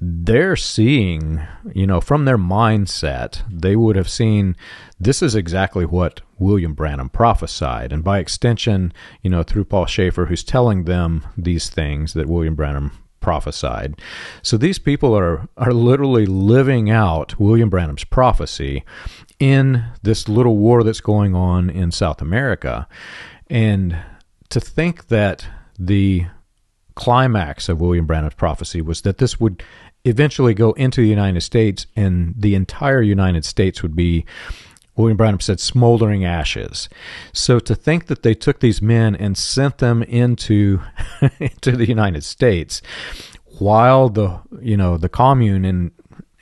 [0.00, 1.40] they're seeing,
[1.74, 4.56] you know, from their mindset, they would have seen
[5.00, 7.92] this is exactly what William Branham prophesied.
[7.92, 12.54] And by extension, you know, through Paul Schaefer, who's telling them these things that William
[12.54, 14.00] Branham prophesied.
[14.42, 18.84] So these people are, are literally living out William Branham's prophecy
[19.38, 22.88] in this little war that's going on in South America.
[23.48, 23.96] And
[24.50, 25.46] to think that
[25.78, 26.26] the
[26.94, 29.62] climax of William Branham's prophecy was that this would
[30.04, 34.24] eventually go into the United States, and the entire United States would be,
[34.98, 36.88] William Branham said, smoldering ashes.
[37.32, 40.80] So to think that they took these men and sent them into
[41.38, 42.82] into the United States,
[43.58, 45.92] while the you know the commune in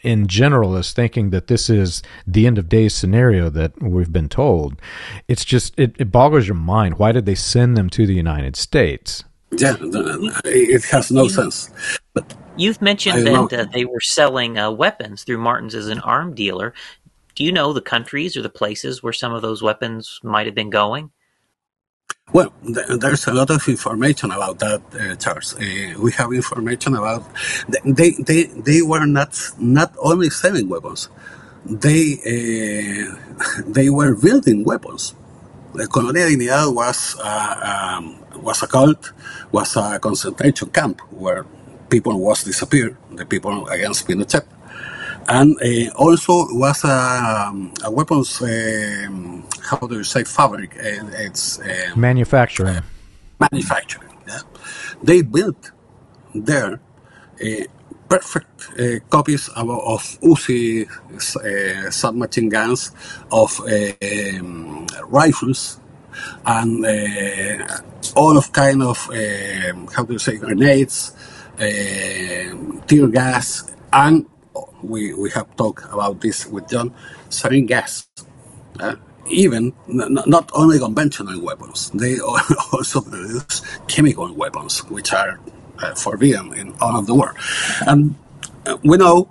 [0.03, 4.29] in general is thinking that this is the end of days scenario that we've been
[4.29, 4.81] told.
[5.29, 6.99] It's just it, it boggles your mind.
[6.99, 9.25] Why did they send them to the United States?
[9.53, 11.71] Yeah, it has no sense.
[12.15, 16.35] But You've mentioned that uh, they were selling uh, weapons through Mertins as an arm
[16.35, 16.73] dealer.
[17.37, 20.55] Do you know the countries or the places where some of those weapons might have
[20.55, 21.11] been going?
[22.33, 25.55] Well, th- there's a lot of information about that, uh, Charles.
[25.55, 27.23] Uh, we have information about
[27.85, 31.11] they they they were not not only selling weapons,
[31.65, 33.15] they uh,
[33.67, 35.15] they were building weapons.
[35.75, 39.13] The Colonia Dignidad was uh, um, was a cult,
[39.53, 41.45] was a concentration camp where
[41.91, 44.56] people was disappeared, the people against Pinochet.
[45.29, 50.77] And uh, also was a, um, a weapons, um, how do you say, fabric?
[50.77, 52.83] Uh, it's um, manufacturing.
[53.41, 54.11] Manufacturing.
[54.29, 54.41] Yeah,
[55.03, 55.73] they built
[56.35, 56.81] there
[57.41, 57.65] uh,
[58.09, 62.93] perfect uh, copies of, of Uzi uh, submachine guns,
[63.31, 65.81] of um, rifles,
[66.45, 67.79] and uh,
[68.15, 68.99] all of kind of
[69.93, 71.13] how do you say grenades,
[71.59, 71.63] uh,
[72.87, 74.27] tear gas, and
[74.89, 76.95] we, we have talked about this with John,
[77.29, 78.09] sarin gas.
[78.81, 78.97] Uh,
[79.29, 82.19] even not only conventional weapons, they
[82.73, 85.41] also produce chemical weapons, which are
[85.83, 87.37] uh, forbidden in all of the world.
[87.87, 88.15] And
[88.67, 89.29] uh, we know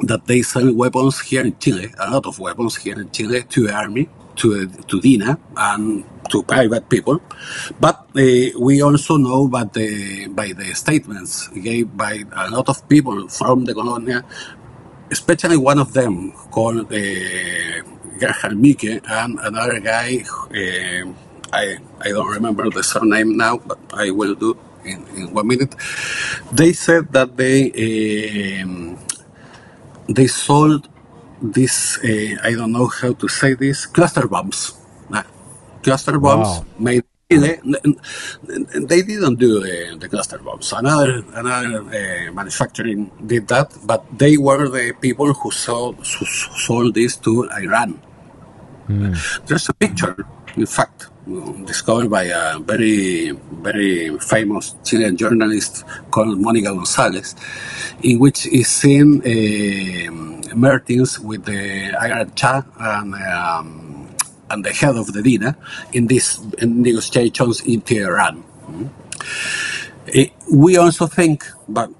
[0.00, 3.66] that they sell weapons here in Chile, a lot of weapons here in Chile to
[3.66, 7.20] the army, to, to DINA, and to private people.
[7.80, 12.88] But uh, we also know that the, by the statements gave by a lot of
[12.88, 14.24] people from the colonia,
[15.10, 16.96] especially one of them called uh,
[18.20, 21.12] Gerhard Mücke and another guy, uh,
[21.52, 25.74] I, I don't remember the surname now, but I will do in, in one minute.
[26.52, 27.70] They said that they
[30.08, 30.88] they sold
[31.40, 34.78] this, uh, I don't know how to say this, cluster bombs
[35.82, 36.66] cluster bombs wow.
[36.78, 37.60] made they,
[38.90, 40.72] they didn't do the, the, cluster bombs.
[40.72, 46.94] Another another uh, manufacturing did that, but they were the people who sold who sold
[46.94, 48.00] this to Iran.
[48.88, 49.12] Mm.
[49.46, 50.16] There's a picture,
[50.56, 51.08] in fact,
[51.64, 53.30] discovered by a very
[53.62, 57.34] very famous Chilean journalist called Monica Gonzalez,
[58.02, 60.54] in which is seen uh,
[61.20, 63.14] with the Iran Shah and.
[63.14, 63.84] Um,
[64.50, 65.56] and the head of the DINA
[65.92, 68.42] in these negotiations in Tehran.
[68.66, 68.90] Mm.
[70.50, 71.90] we also think, but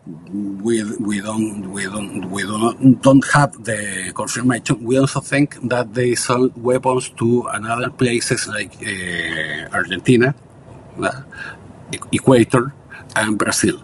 [0.63, 4.83] we, we don't we don't we don't, don't have the confirmation.
[4.83, 10.35] We also think that they sold weapons to another places like uh, Argentina,
[11.03, 11.23] uh,
[12.13, 12.73] Equator,
[13.17, 13.83] and Brazil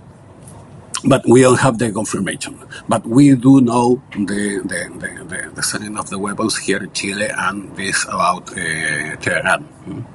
[1.07, 2.59] but we don't have the confirmation.
[2.89, 6.93] But we do know the the, the, the, the selling of the weapons here in
[6.93, 10.14] Chile and this about uh, Tehran.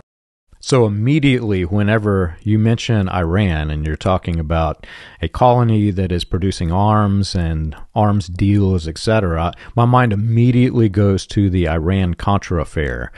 [0.69, 4.85] So immediately, whenever you mention Iran and you're talking about
[5.19, 11.49] a colony that is producing arms and arms deals, etc., my mind immediately goes to
[11.49, 13.11] the Iran Contra affair,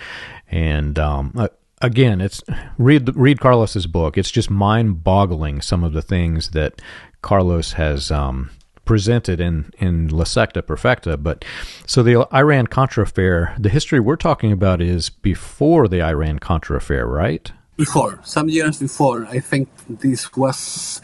[0.49, 1.49] and um, uh,
[1.81, 2.41] again, it's
[2.77, 4.17] read read Carlos's book.
[4.17, 6.81] It's just mind boggling some of the things that
[7.21, 8.51] Carlos has um,
[8.85, 11.17] presented in in La Secta Perfecta.
[11.17, 11.45] But
[11.85, 16.77] so the Iran Contra affair, the history we're talking about is before the Iran Contra
[16.77, 17.51] affair, right?
[17.77, 21.01] before, some years before, I think this was,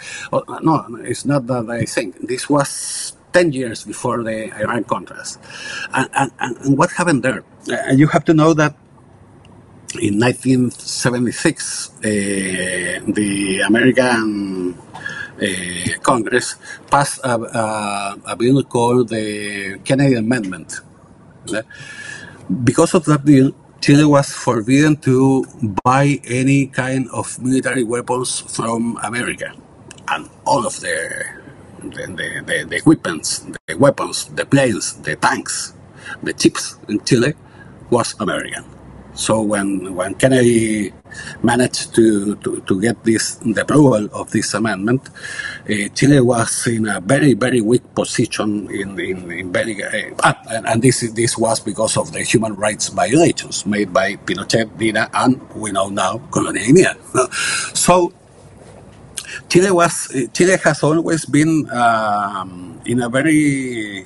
[0.62, 5.38] no, it's not that I think, this was 10 years before the Iran Contras.
[5.94, 7.44] And, and, and what happened there?
[7.68, 8.76] Uh, you have to know that
[10.00, 14.78] in 1976, uh, the American
[15.40, 16.56] Eh, Congress
[16.90, 20.82] passed a, a, a, bill called the Kennedy Amendment.
[22.64, 25.46] Because of that bill, Chile was forbidden to
[25.84, 29.54] buy any kind of military weapons from America,
[30.10, 31.24] and all of the
[31.84, 35.74] the, the, the, the equipments, the weapons, the planes, the tanks,
[36.24, 37.36] the chips in Chile
[37.92, 38.77] was American.
[39.18, 40.94] So when when Kennedy
[41.42, 45.10] managed to, to, to get this the approval of this amendment,
[45.66, 50.68] uh, Chile was in a very very weak position in in, in very uh, and,
[50.68, 55.42] and, this this was because of the human rights violations made by Pinochet, Dina, and
[55.56, 56.86] we know now Colonia Guinea.
[57.74, 58.14] So
[59.50, 64.06] Chile was Chile has always been um, in a very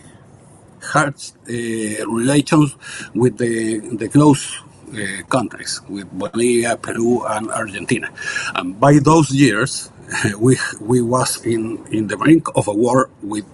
[0.82, 1.16] hard
[1.49, 2.76] uh, relations
[3.14, 8.09] with the the close uh, countries, with Bolivia, Peru, and Argentina.
[8.55, 9.91] And by those years,
[10.37, 13.45] we we was in in the brink of a war with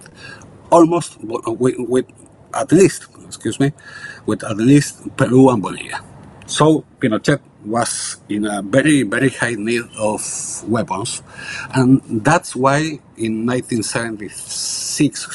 [0.70, 2.06] almost with, with
[2.54, 3.72] at least excuse me
[4.26, 6.02] with at least Peru and Bolivia.
[6.46, 10.22] So Pinochet was in a very very high need of
[10.66, 11.22] weapons,
[11.74, 15.28] and that's why in 1976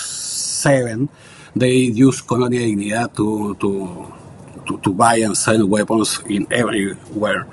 [0.64, 1.10] seven
[1.56, 4.23] they used Colonia Dignidad to to
[4.68, 7.47] to, to buy and sell weapons in everywhere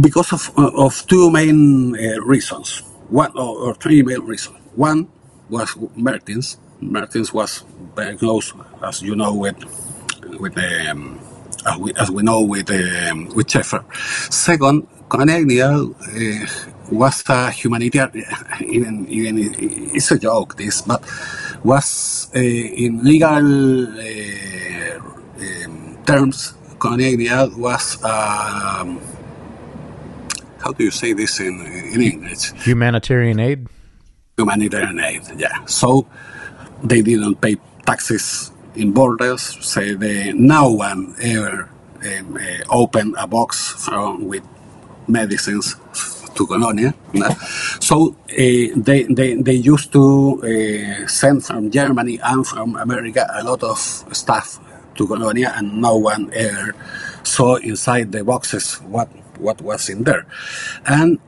[0.00, 4.56] because of, of two main uh, reasons, one or, or, three main reasons.
[4.76, 5.08] One
[5.48, 6.56] was Mertins.
[6.80, 7.64] Mertins was
[7.94, 8.52] very close,
[8.82, 9.58] as you know, with
[10.38, 11.18] with um,
[11.66, 13.84] as, we, as we know with um, with Schaefer.
[14.30, 16.46] Second, Colonial uh,
[16.90, 18.26] was a humanitarian.
[18.60, 19.38] Even even
[19.94, 21.02] it's a joke this, but
[21.64, 23.90] was uh, in legal.
[25.40, 29.00] Um, terms, Colonia was, um,
[30.60, 31.60] how do you say this in,
[31.92, 32.52] in English?
[32.64, 33.66] Humanitarian aid?
[34.36, 35.64] Humanitarian aid, yeah.
[35.64, 36.06] So
[36.82, 41.70] they didn't pay taxes in borders, so they, no one ever
[42.04, 44.44] um, uh, opened a box from, with
[45.08, 45.76] medicines
[46.34, 46.94] to Colonia.
[47.80, 48.34] So uh,
[48.76, 53.78] they, they, they used to uh, send from Germany and from America a lot of
[53.78, 54.58] stuff
[54.96, 56.74] to Colonia, and no one ever
[57.22, 60.26] saw inside the boxes what what was in there.
[60.86, 61.18] And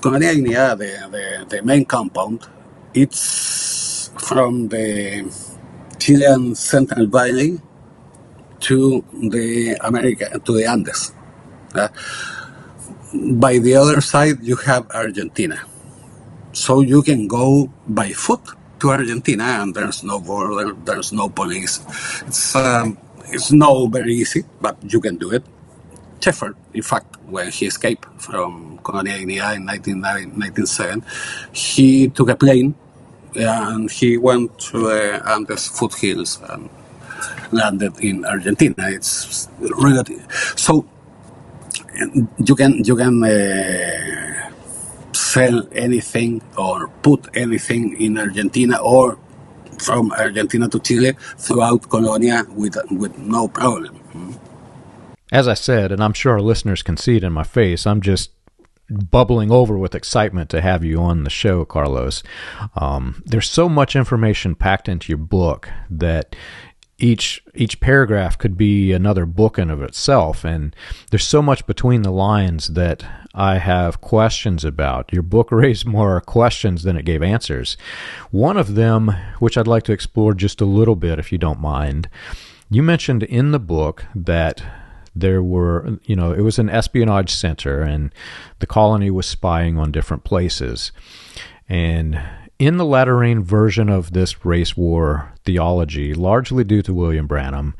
[0.00, 0.34] Colonia
[0.76, 2.46] the, the, the main compound,
[2.94, 5.28] it's from the
[5.98, 7.60] Chilean Central Valley
[8.60, 11.12] to the America to the Andes.
[11.74, 11.88] Uh,
[13.34, 15.60] by the other side, you have Argentina,
[16.52, 18.40] so you can go by foot
[18.80, 21.80] to Argentina, and there's no border, there's no police.
[22.26, 25.44] It's um, it's not very easy, but you can do it.
[26.20, 31.02] Schaefer, in fact, when he escaped from Colonia in 1997,
[31.52, 32.74] he took a plane
[33.34, 36.68] and he went to the Andes foothills and
[37.52, 38.90] landed in Argentina.
[38.90, 40.20] It's really
[40.56, 40.84] so
[42.38, 43.24] you can you can.
[43.24, 44.39] Uh,
[45.20, 49.18] sell anything or put anything in Argentina or
[49.78, 54.00] from Argentina to Chile throughout Colonia with with no problem.
[55.32, 58.00] As I said, and I'm sure our listeners can see it in my face, I'm
[58.00, 58.30] just
[58.90, 62.24] bubbling over with excitement to have you on the show, Carlos.
[62.74, 66.34] Um, there's so much information packed into your book that
[66.98, 70.76] each each paragraph could be another book in of itself and
[71.10, 73.04] there's so much between the lines that
[73.34, 75.12] I have questions about.
[75.12, 77.76] Your book raised more questions than it gave answers.
[78.30, 81.60] One of them, which I'd like to explore just a little bit if you don't
[81.60, 82.08] mind.
[82.70, 84.62] You mentioned in the book that
[85.14, 88.14] there were, you know, it was an espionage center and
[88.60, 90.92] the colony was spying on different places.
[91.68, 92.20] And
[92.58, 97.74] in the latter rain version of this race war theology, largely due to William Branham,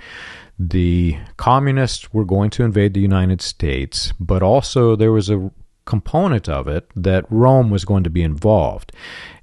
[0.62, 5.50] the communists were going to invade the United States, but also there was a
[5.86, 8.92] component of it that Rome was going to be involved.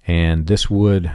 [0.06, 1.12] And this would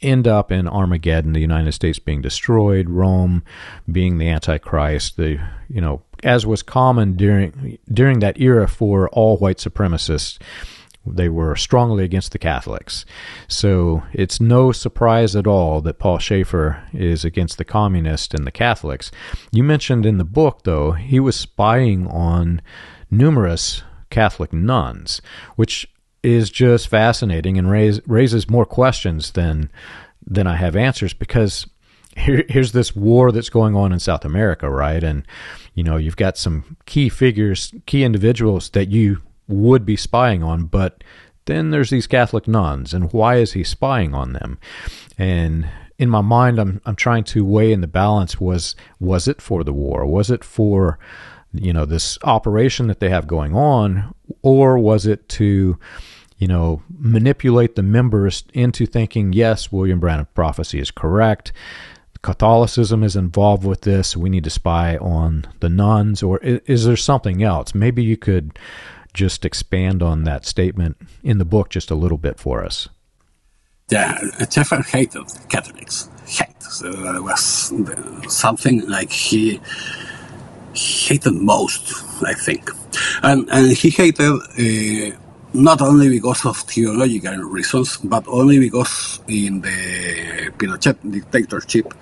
[0.00, 3.42] end up in Armageddon, the United States being destroyed, Rome
[3.90, 9.38] being the Antichrist, the you know, as was common during during that era for all
[9.38, 10.38] white supremacists
[11.06, 13.04] they were strongly against the Catholics.
[13.48, 18.50] So it's no surprise at all that Paul Schaefer is against the communists and the
[18.50, 19.10] Catholics.
[19.52, 22.60] You mentioned in the book, though, he was spying on
[23.10, 25.20] numerous Catholic nuns,
[25.56, 25.86] which
[26.22, 29.70] is just fascinating and raise, raises more questions than
[30.28, 31.68] than I have answers because
[32.16, 35.02] here, here's this war that's going on in South America, right?
[35.04, 35.24] And
[35.74, 40.64] you know, you've got some key figures, key individuals that you would be spying on,
[40.66, 41.02] but
[41.46, 44.58] then there's these Catholic nuns, and why is he spying on them?
[45.16, 45.68] And
[45.98, 48.40] in my mind, I'm I'm trying to weigh in the balance.
[48.40, 50.04] Was was it for the war?
[50.06, 50.98] Was it for
[51.52, 55.78] you know this operation that they have going on, or was it to
[56.38, 61.52] you know manipulate the members into thinking yes, William Branham prophecy is correct.
[62.22, 64.16] Catholicism is involved with this.
[64.16, 67.74] We need to spy on the nuns, or is, is there something else?
[67.74, 68.58] Maybe you could
[69.16, 72.88] just expand on that statement in the book just a little bit for us.
[73.88, 74.18] Yeah,
[74.50, 76.08] Schaefer hated Catholics.
[76.26, 76.62] Hate.
[76.62, 77.72] So it was
[78.28, 79.60] something like he
[80.74, 82.70] hated most, I think.
[83.22, 85.16] And, and he hated uh,
[85.54, 91.94] not only because of theological reasons, but only because in the Pinochet dictatorship,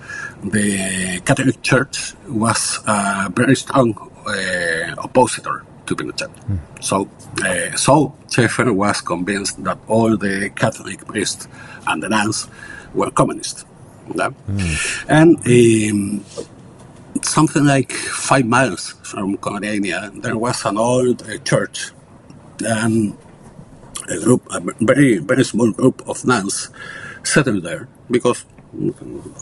[0.43, 3.95] the Catholic Church was a very strong
[4.27, 6.29] uh, oppositor to Pinochet.
[6.47, 6.59] Mm.
[6.83, 7.09] So,
[7.43, 11.47] uh, so Schaefer was convinced that all the Catholic priests
[11.87, 12.47] and the nuns
[12.93, 13.65] were communists.
[14.13, 14.29] Yeah?
[14.49, 15.05] Mm.
[15.09, 16.25] And um,
[17.21, 21.91] something like five miles from Colonia, there was an old uh, church,
[22.61, 23.17] and
[24.09, 26.69] a group, a very very small group of nuns,
[27.23, 28.45] settled there because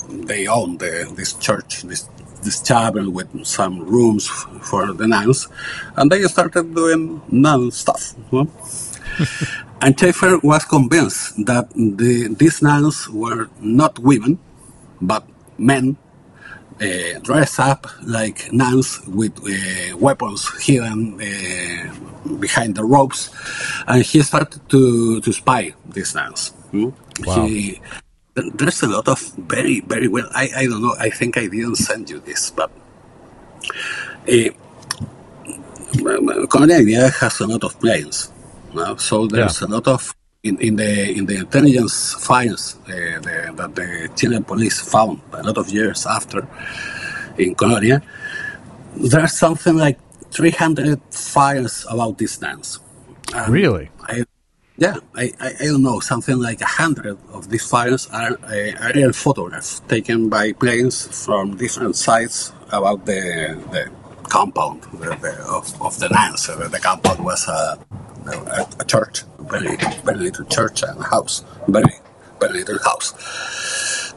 [0.10, 2.08] they owned the, this church, this
[2.44, 4.28] this chapel with some rooms
[4.62, 5.48] for the nuns,
[5.96, 8.16] and they started doing nun stuff.
[9.82, 14.39] and Schaefer was convinced that the, these nuns were not women,
[15.02, 15.28] but
[15.58, 15.98] men
[16.82, 23.30] uh, dressed up like nuns with uh, weapons hidden uh, behind the ropes,
[23.88, 26.50] and he started to, to spy these nuns.
[26.72, 26.89] Hmm?
[27.26, 27.46] Wow.
[27.46, 27.80] He
[28.36, 31.76] there's a lot of very very well i i don't know i think i didn't
[31.76, 32.72] send you this but
[34.28, 34.50] uh,
[36.50, 38.32] Colonia has a lot of planes
[38.74, 38.96] no?
[38.98, 39.68] so there's yeah.
[39.68, 44.44] a lot of in, in the in the intelligence files uh, the, that the Chilean
[44.44, 46.48] police found a lot of years after
[47.38, 48.02] in Colonia,
[48.96, 50.00] there's something like
[50.32, 52.80] 300 files about this dance.
[53.48, 53.90] really?
[54.02, 54.26] I,
[54.84, 58.88] yeah, I, I, I, don't know, something like a hundred of these files are uh,
[58.88, 63.24] aerial photographs taken by planes from different sites about the,
[63.72, 63.90] the
[64.30, 66.48] compound the, the, of, of the nuns.
[66.48, 67.80] The compound was a,
[68.28, 71.96] a, a, church, very, very little church and house, very,
[72.42, 74.14] very little house.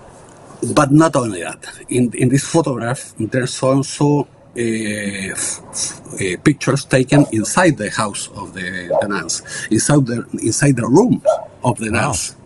[0.75, 7.77] But not only that, in, in this photograph, there's also uh, uh, pictures taken inside
[7.77, 11.23] the house of the, the nuns, inside the inside the room
[11.65, 12.01] of the wow.
[12.01, 12.37] nuns.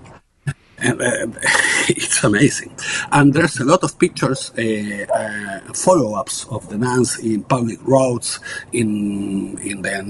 [0.78, 1.26] And, uh,
[1.88, 2.72] it's amazing.
[3.12, 8.40] And there's a lot of pictures, uh, uh, follow-ups of the nuns in public roads,
[8.72, 10.02] in in the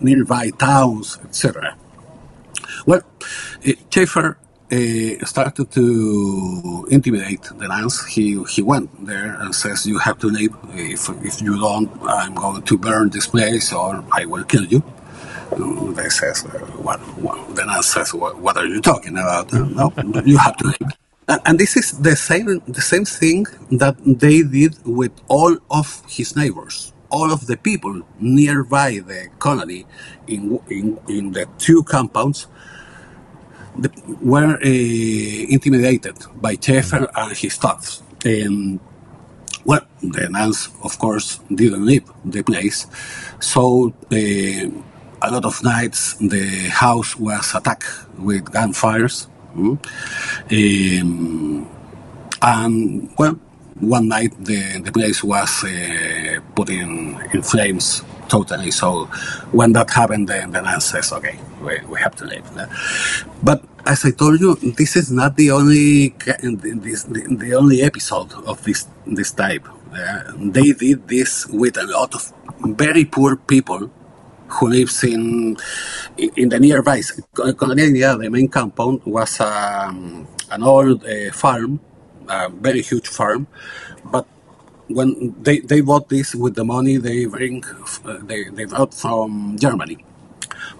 [0.00, 1.76] nearby towns, etc.
[2.86, 3.02] Well,
[3.66, 4.38] uh, Schaefer
[4.72, 8.04] uh, started to intimidate the nuns.
[8.06, 10.54] He he went there and says, "You have to leave.
[10.74, 14.82] If if you don't, I'm going to burn this place, or I will kill you."
[15.96, 17.00] they says, uh, "What?"
[17.54, 19.52] The nun says, what, "What are you talking about?
[19.54, 19.92] Uh, no,
[20.24, 20.92] you have to leave."
[21.28, 26.02] And, and this is the same the same thing that they did with all of
[26.08, 29.86] his neighbors all of the people nearby the colony
[30.26, 32.48] in, in, in the two compounds
[33.78, 33.90] the,
[34.22, 38.02] were uh, intimidated by Schaefer and his thoughts.
[38.24, 38.80] Um,
[39.64, 42.86] well, the nuns, of course, didn't leave the place,
[43.40, 44.70] so uh,
[45.22, 47.86] a lot of nights the house was attacked
[48.18, 49.26] with gunfires.
[49.56, 49.78] Mm?
[50.52, 51.68] Um,
[52.42, 53.38] and well,
[53.80, 58.70] one night the, the place was uh, put in, in flames totally.
[58.70, 59.04] So
[59.52, 62.46] when that happened, then the man says, okay, we, we have to leave.
[63.42, 66.14] But as I told you, this is not the only
[66.86, 69.66] this, the, the only episode of this this type.
[69.92, 73.90] Uh, they did this with a lot of very poor people
[74.48, 75.56] who lives in
[76.16, 77.02] in the nearby.
[77.34, 81.80] Colonia, the main compound was um, an old uh, farm,
[82.28, 83.46] a very huge farm,
[84.04, 84.26] but
[84.88, 87.64] when they, they bought this with the money they bring
[88.04, 89.98] uh, they, they bought from Germany.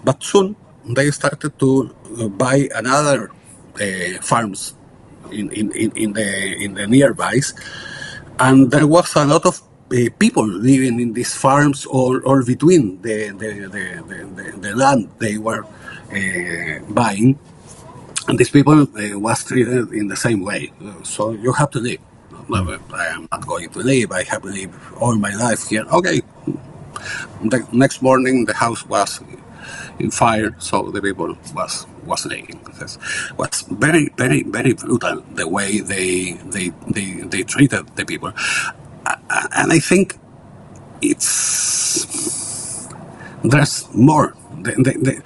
[0.04, 0.54] But soon
[0.94, 3.30] they started to uh, buy another
[3.80, 4.74] uh, farms
[5.32, 7.54] in, in, in, the in the nearbys,
[8.38, 9.60] and there was a lot of
[9.92, 15.08] uh, people living in these farms or, or between the, the, the, the, the land
[15.18, 17.38] they were uh, buying.
[18.28, 20.72] And these people uh, was treated in the same way.
[21.04, 22.00] So you have to live.
[22.52, 24.10] I am not going to live.
[24.10, 25.84] I have lived all my life here.
[25.92, 26.22] Okay.
[27.44, 29.20] The next morning, the house was
[29.98, 32.60] in fire, so the people was was leaving.
[32.80, 32.98] It
[33.38, 38.32] was very, very, very brutal the way they they they, they treated the people,
[39.56, 40.18] and I think
[41.02, 42.88] it's
[43.44, 44.34] there's more.
[44.62, 45.22] The, the, the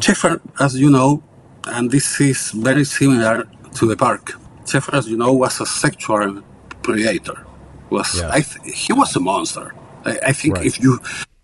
[0.00, 1.22] Schaefer, as you know,
[1.66, 4.32] and this is very similar to the park.
[4.66, 6.42] Schaefer, as you know, was a sexual
[6.82, 7.46] predator.
[7.90, 9.74] Was I th- he was a monster.
[10.04, 10.66] I, I think Right.
[10.66, 11.00] if you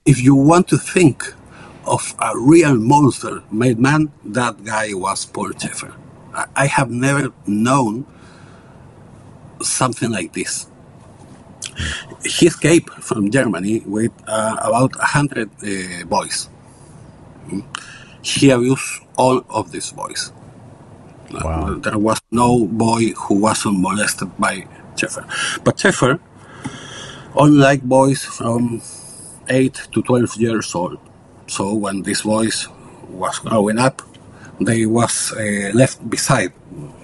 [0.06, 1.34] if you want to think
[1.90, 5.94] of a real monster made man, that guy was Paul Schaefer.
[6.56, 8.06] I, have never known
[9.62, 10.68] something like this.
[12.24, 16.48] He escaped from Germany with uh, about a hundred uh, boys.
[18.22, 20.32] He abused all of these boys.
[21.34, 21.74] Uh, Wow.
[21.74, 24.66] There was no boy who wasn't molested by
[24.96, 25.26] Schaefer.
[25.64, 26.20] But Schaefer,
[27.38, 28.82] unlike boys from
[29.48, 30.98] 8 to 12 years old,
[31.50, 32.68] so when this boys
[33.08, 34.02] was growing up,
[34.60, 36.52] they was uh, left beside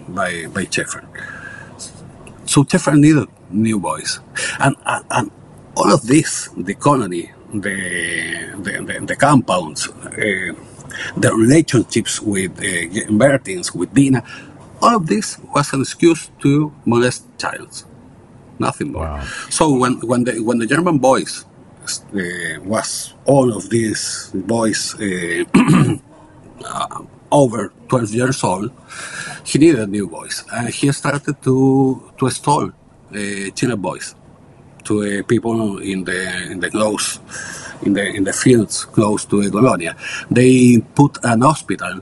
[0.07, 1.03] by, by Schaefer.
[2.45, 4.21] So Schaefer needed new boys.
[4.61, 5.31] And, and, and
[5.77, 10.55] all of this, the colony, the, the, the, the compounds, uh,
[11.17, 14.23] the relationships with uh, Mertins, with Dina,
[14.81, 17.85] all of this was an excuse to molest childs.
[18.61, 19.07] Nothing more.
[19.07, 19.25] Wow.
[19.51, 21.45] So when, when, the, when the German boys
[22.65, 25.45] was all of these boys uh,
[26.65, 28.71] uh, over 12 years old,
[29.45, 30.45] he needed new boys.
[30.53, 34.15] And he started to, to install uh, China boys
[34.85, 37.19] to uh, people in the in the close
[37.83, 39.97] in the in the fields close to the colonia.
[40.31, 42.01] They put an hospital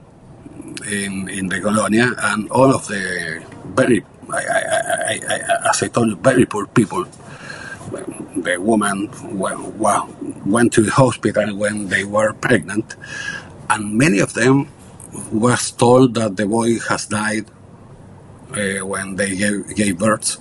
[0.90, 6.08] in in the colonia, and all of the very I, I, I, as I told
[6.08, 7.04] you, very poor people.
[8.36, 9.76] The woman went,
[10.46, 12.96] went to the hospital when they were pregnant,
[13.70, 14.68] and many of them
[15.32, 17.46] was told that the boy has died
[18.56, 20.38] uh, when they gave, gave birth.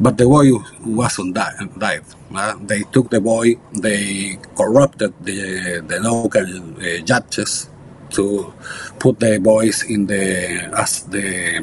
[0.00, 0.50] But the boy
[0.84, 2.04] wasn't di- died.
[2.34, 7.70] Uh, they took the boy, they corrupted the, the local uh, judges
[8.10, 8.54] to
[8.98, 11.60] put the boys in the as the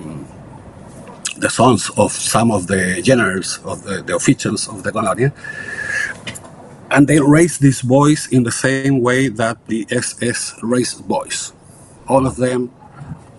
[1.38, 5.34] the sons of some of the generals of the, the officials of the colonia,
[6.92, 11.54] and they raised these boys in the same way that the SS raised boys.
[12.08, 12.72] All of them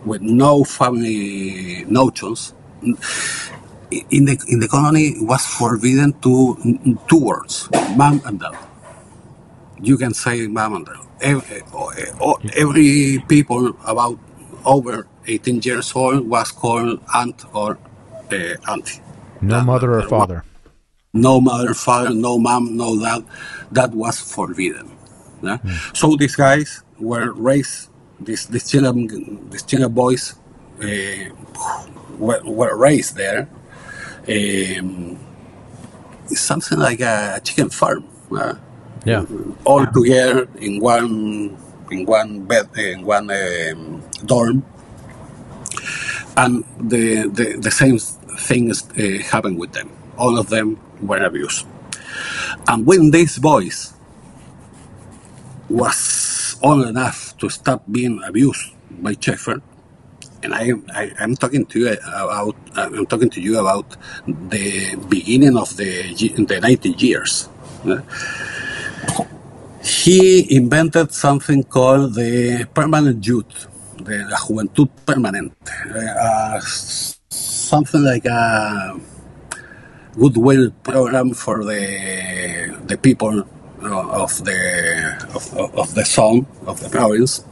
[0.04, 2.52] with no family notions.
[4.10, 6.58] In the in the colony, it was forbidden to
[7.08, 8.56] two words: mom and dad.
[9.80, 10.96] You can say mom and dad.
[11.20, 14.18] Every, eh, oh, eh, oh, every people about
[14.64, 17.78] over 18 years old was called aunt or
[18.32, 19.00] uh, auntie.
[19.40, 20.44] No That- mother or father.
[21.12, 23.24] no mother, father, no mom, no dad.
[23.72, 24.90] That was forbidden.
[25.42, 25.58] yeah?
[25.94, 27.88] So these guys were raised.
[28.20, 29.06] These these children,
[29.50, 30.34] these Chilean boys
[30.82, 31.30] uh,
[32.18, 33.48] were, were raised there.
[34.28, 35.18] Um,
[36.30, 38.04] it's something like a chicken farm.
[38.32, 38.54] uh,
[39.04, 39.26] Yeah.
[39.64, 41.56] all together in one
[41.90, 44.64] in one bed in one um, dorm,
[46.36, 47.98] and the the, the same
[48.38, 49.90] things uh, happened with them.
[50.18, 51.66] All of them were abused,
[52.68, 53.94] and when these boys
[55.70, 58.72] was old enough to stop being abused
[59.02, 59.62] by Schaefer,
[60.42, 65.56] and I, I I'm talking to you about I'm talking to you about the beginning
[65.58, 67.48] of the the 90 years.
[67.86, 68.00] uh,
[69.84, 73.68] he invented something called the permanent youth,
[74.04, 76.60] the la juventud permanente, uh,
[77.30, 78.94] something like a
[80.16, 81.82] goodwill program for the
[82.86, 83.36] the people
[83.82, 84.60] uh, of the
[85.34, 85.44] of,
[85.82, 87.44] of- the zone of the province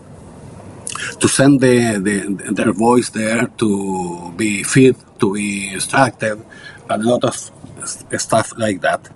[1.21, 6.39] to send the, the their voice there to be fed, to be instructed,
[6.89, 7.35] a lot of
[8.19, 9.09] stuff like that.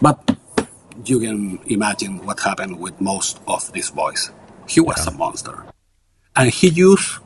[0.00, 0.18] But
[1.04, 4.30] you can imagine what happened with most of these boys.
[4.66, 5.64] He was a monster.
[6.36, 7.18] And he used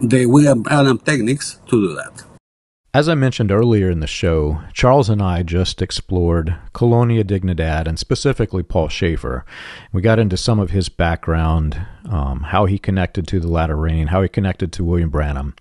[0.00, 2.24] the William Branham techniques to do that.
[2.96, 7.98] As I mentioned earlier in the show, Charles and I just explored Colonia Dignidad and
[7.98, 9.44] specifically Paul Schaefer.
[9.92, 14.06] We got into some of his background, um, how he connected to the latter rain,
[14.06, 15.54] how he connected to William Branham.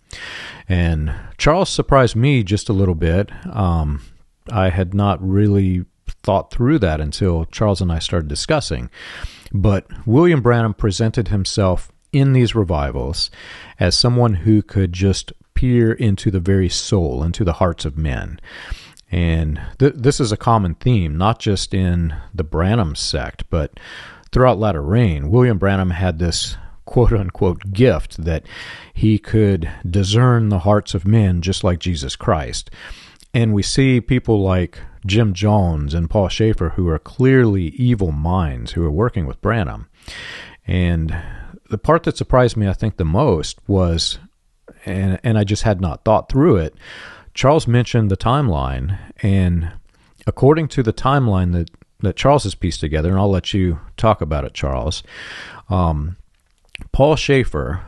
[0.70, 3.32] And Charles surprised me just a little bit.
[3.54, 4.02] Um,
[4.50, 5.84] I had not really
[6.24, 8.90] thought through that until Charles and I started discussing.
[9.52, 13.30] But William Branham presented himself in these revivals
[13.80, 18.40] as someone who could just peer into the very soul, into the hearts of men.
[19.12, 23.80] And th- this is a common theme, not just in the Branham sect, but
[24.32, 25.30] throughout Latter Rain.
[25.30, 28.46] William Branham had this quote unquote gift that
[28.94, 32.70] he could discern the hearts of men just like Jesus Christ.
[33.34, 38.72] And we see people like Jim Jones and Paul Schaefer who are clearly evil minds
[38.72, 39.90] who are working with Branham.
[40.66, 41.16] And
[41.70, 44.20] the part that surprised me, I think, the most was,
[44.86, 46.76] and, and I just had not thought through it,
[47.34, 48.98] Charles mentioned the timeline.
[49.22, 49.74] And
[50.28, 54.22] according to the timeline that, that Charles has pieced together, and I'll let you talk
[54.22, 55.04] about it, Charles,
[55.70, 56.18] um,
[56.92, 57.82] Paul Schaefer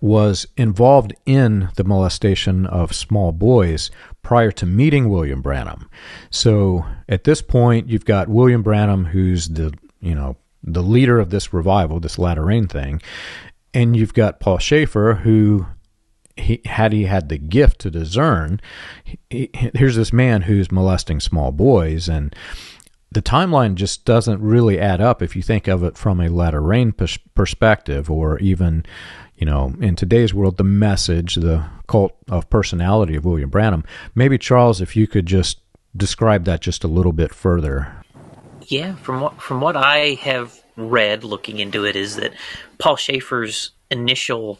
[0.00, 3.90] was involved in the molestation of small boys
[4.22, 5.88] prior to meeting William Branham.
[6.30, 11.30] So at this point, you've got William Branham, who's the you know the leader of
[11.30, 13.00] this revival, this latter rain thing,
[13.72, 15.66] and you've got Paul Schaefer, who
[16.36, 18.60] he had he had the gift to discern.
[19.30, 22.34] He, here's this man who's molesting small boys, and
[23.12, 26.60] the timeline just doesn't really add up if you think of it from a latter
[26.60, 28.84] rain pers- perspective, or even
[29.36, 33.84] you know, in today's world, the message, the cult of personality of William Branham.
[34.14, 35.60] Maybe Charles, if you could just
[35.96, 38.04] describe that just a little bit further.
[38.66, 42.32] Yeah, from what from what I have read, looking into it, is that
[42.78, 44.58] Paul Schaefer's initial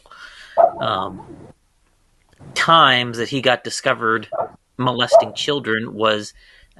[0.79, 1.25] um,
[2.53, 4.27] times that he got discovered
[4.77, 6.33] molesting children was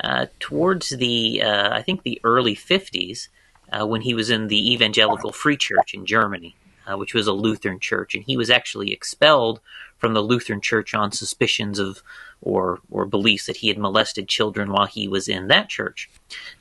[0.03, 3.29] uh, towards the uh, I think the early fifties
[3.71, 6.55] uh, when he was in the Evangelical Free Church in Germany
[6.87, 9.59] uh, which was a Lutheran church, and he was actually expelled
[9.97, 12.03] from the Lutheran church on suspicions of
[12.45, 16.09] or or beliefs that he had molested children while he was in that church.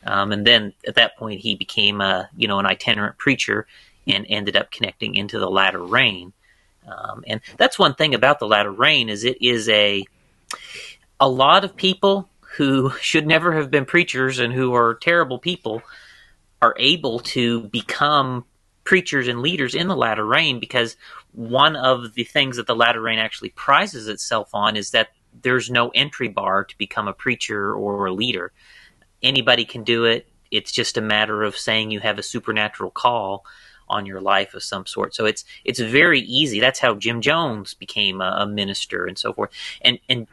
[0.04, 3.66] Um, and then at that point, he became a you know an itinerant preacher
[4.06, 6.32] and ended up connecting into the latter rain.
[6.86, 10.04] Um, and that's one thing about the latter rain is it is a
[11.20, 15.82] a lot of people who should never have been preachers and who are terrible people
[16.60, 18.44] are able to become
[18.84, 20.96] preachers and leaders in the latter rain because
[21.32, 25.08] one of the things that the latter rain actually prizes itself on is that
[25.42, 28.52] there's no entry bar to become a preacher or a leader.
[29.22, 30.26] Anybody can do it.
[30.50, 33.44] It's just a matter of saying you have a supernatural call
[33.88, 35.14] on your life of some sort.
[35.14, 36.60] So it's it's very easy.
[36.60, 39.50] That's how Jim Jones became a, a minister and so forth.
[39.82, 40.26] And and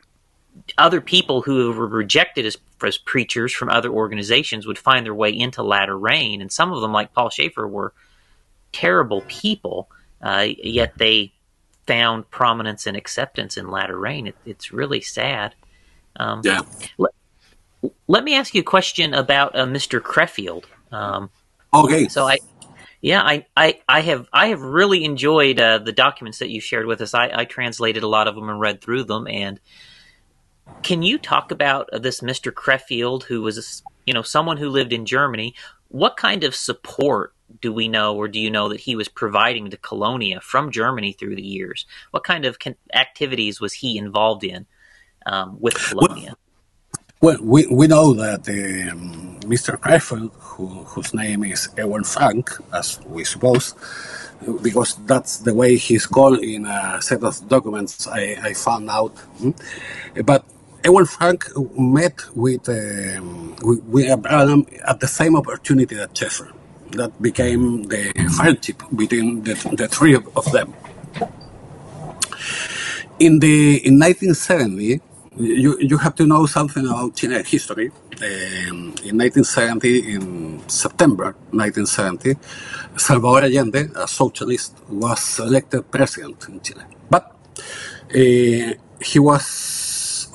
[0.77, 5.29] other people who were rejected as, as preachers from other organizations would find their way
[5.31, 6.41] into latter rain.
[6.41, 7.93] And some of them, like Paul Schaefer, were
[8.73, 9.89] terrible people,
[10.21, 11.31] uh, yet they
[11.87, 14.27] found prominence and acceptance in Latter Rain.
[14.27, 15.55] It, it's really sad.
[16.15, 16.61] Um, yeah.
[16.97, 17.11] Let,
[18.07, 19.99] let, me ask you a question about uh, Mr.
[19.99, 20.65] Krefeld.
[20.91, 21.29] Um,
[21.73, 22.07] okay.
[22.07, 22.37] So I,
[23.01, 26.85] yeah, I, I, I have I have really enjoyed uh, the documents that you shared
[26.85, 27.13] with us.
[27.13, 29.27] I, I, translated a lot of them and read through them.
[29.27, 29.59] And
[30.83, 32.51] can you talk about uh, this Mr.
[32.51, 35.55] Krefeld, who was you know someone who lived in Germany?
[35.87, 39.69] What kind of support do we know or do you know that he was providing
[39.69, 41.85] to Colonia from Germany through the years?
[42.11, 42.57] What kind of
[42.93, 44.65] activities was he involved in
[45.25, 46.35] um, with Colonia?
[47.21, 49.77] Well, we, we know that um, Mr.
[49.77, 53.75] Krefeld, who, whose name is Ewald Frank, as we suppose,
[54.63, 59.15] because that's the way he's called in a set of documents I, I found out.
[59.37, 59.51] Hmm?
[60.25, 60.45] But
[60.83, 61.45] Ewald Frank
[61.77, 66.51] met with, um, with, with Abraham at the same opportunity that Schaefer
[66.91, 70.73] that became the friendship between the, the three of, of them.
[73.19, 74.99] In the in 1970,
[75.37, 77.91] you, you have to know something about Chilean history.
[78.21, 82.35] Um, in 1970, in September 1970,
[82.97, 86.83] Salvador Allende, a socialist, was elected president in Chile.
[87.09, 87.35] But
[88.13, 90.29] uh, he was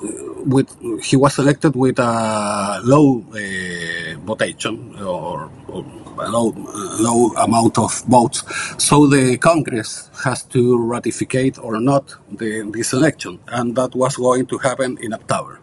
[0.45, 5.85] with he was elected with a low uh, votation or, or
[6.17, 6.55] low,
[6.99, 8.43] low amount of votes.
[8.83, 14.47] So the Congress has to ratify or not the, this election, and that was going
[14.47, 15.61] to happen in October.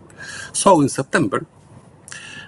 [0.54, 1.46] So in September,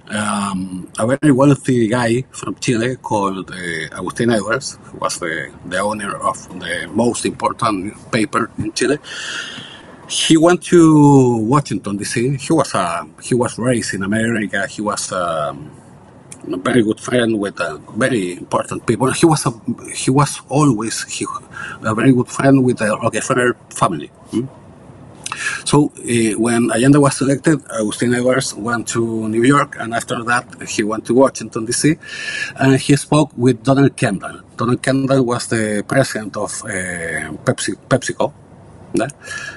[0.10, 5.80] um, a very wealthy guy from Chile called uh, Agustin Edwards, who was the, the
[5.80, 9.00] owner of the most important paper in Chile,
[10.08, 12.38] he went to Washington D.C.
[12.38, 14.68] He was a he was raised in America.
[14.68, 15.72] He was um,
[16.48, 19.12] very good friend with a very important people.
[19.12, 19.52] He was a,
[19.94, 21.26] he was always he,
[21.84, 24.08] a very good friend with the Rockefeller family.
[24.32, 24.46] Hmm?
[25.66, 30.46] So uh, when Allende was elected, Agustin Edwards went to New York, and after that
[30.70, 31.96] he went to Washington D.C.
[32.58, 34.42] and he spoke with Donald Kendall.
[34.56, 38.32] Donald Kendall was the president of uh, Pepsi, PepsiCo.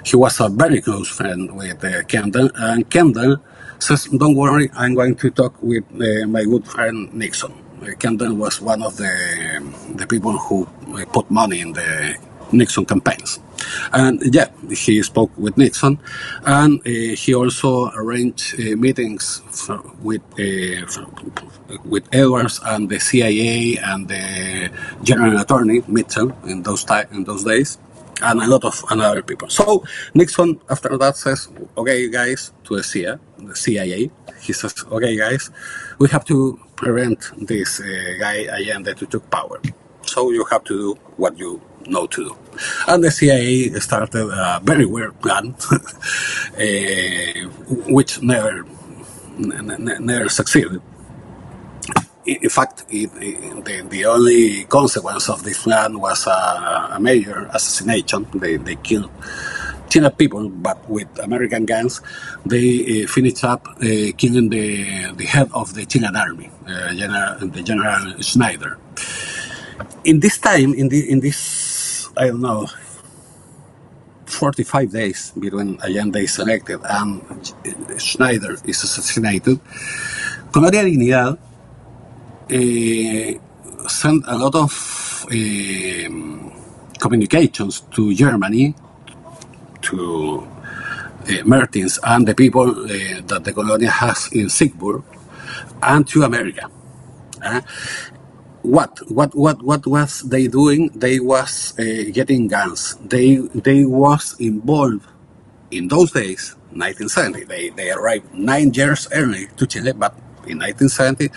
[0.05, 3.37] He was a very close friend with uh, Kendall, and Kendall
[3.79, 7.53] says, "Don't worry, I'm going to talk with uh, my good friend Nixon."
[7.83, 9.13] Uh, Kendall was one of the
[9.95, 12.17] the people who uh, put money in the
[12.53, 13.41] Nixon campaigns.
[13.93, 15.99] And yeah, he spoke with Nixon,
[16.45, 20.23] and uh, he also arranged uh, meetings for, with
[20.89, 21.07] for,
[21.85, 24.71] with Edwards and the CIA and the
[25.03, 27.79] General Attorney Mitchell in those in those days,
[28.23, 29.49] and a lot of other people.
[29.49, 34.11] So Nixon, after that, says, "Okay, guys," to the CIA, the CIA.
[34.41, 35.51] He says, "Okay, guys,
[35.99, 37.85] we have to prevent this uh,
[38.19, 39.61] guy Allende to take power.
[40.03, 42.37] So you have to do what you know to do.
[42.87, 47.49] And the CIA started a very weird plan, uh,
[47.97, 48.65] which never,
[49.39, 50.81] never succeeded.
[52.29, 57.49] In fact, it, it, the, the only consequence of this plan was a, a major
[57.55, 58.27] assassination.
[58.35, 59.11] They, they killed
[59.89, 62.03] China people, but with American guns,
[62.45, 67.49] they uh, finished up uh, killing the, the head of the Chilean army, uh, General,
[67.49, 68.77] the General Schneider.
[70.05, 72.69] In this time, in, the, in this, I don't know,
[74.27, 77.23] 45 days between Allende is elected and
[77.97, 79.61] Schneider is assassinated,
[80.53, 81.39] Colonia Dignidad
[83.89, 86.11] sent a lot of uh,
[86.99, 88.75] communications to Germany,
[89.83, 90.47] to
[91.23, 95.05] uh, Mertins and the people that the colony has in Siegburg,
[95.83, 96.71] and to America.
[98.63, 100.91] What what what what was they doing?
[100.95, 101.73] They was
[102.13, 102.97] getting guns.
[103.05, 105.07] They they was involved
[105.71, 107.45] in those days, 1970.
[107.45, 110.15] They they arrived nine years early to Chile, but
[110.47, 111.31] in 1970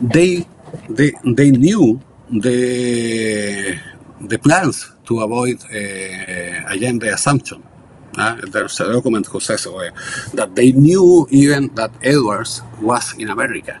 [0.00, 0.48] they
[0.88, 2.00] they they knew
[2.30, 3.78] the
[4.20, 7.62] the plans to avoid uh, the assumption.
[8.16, 9.90] Uh, there's a document who says uh,
[10.34, 13.80] that they knew even that Edwards was in America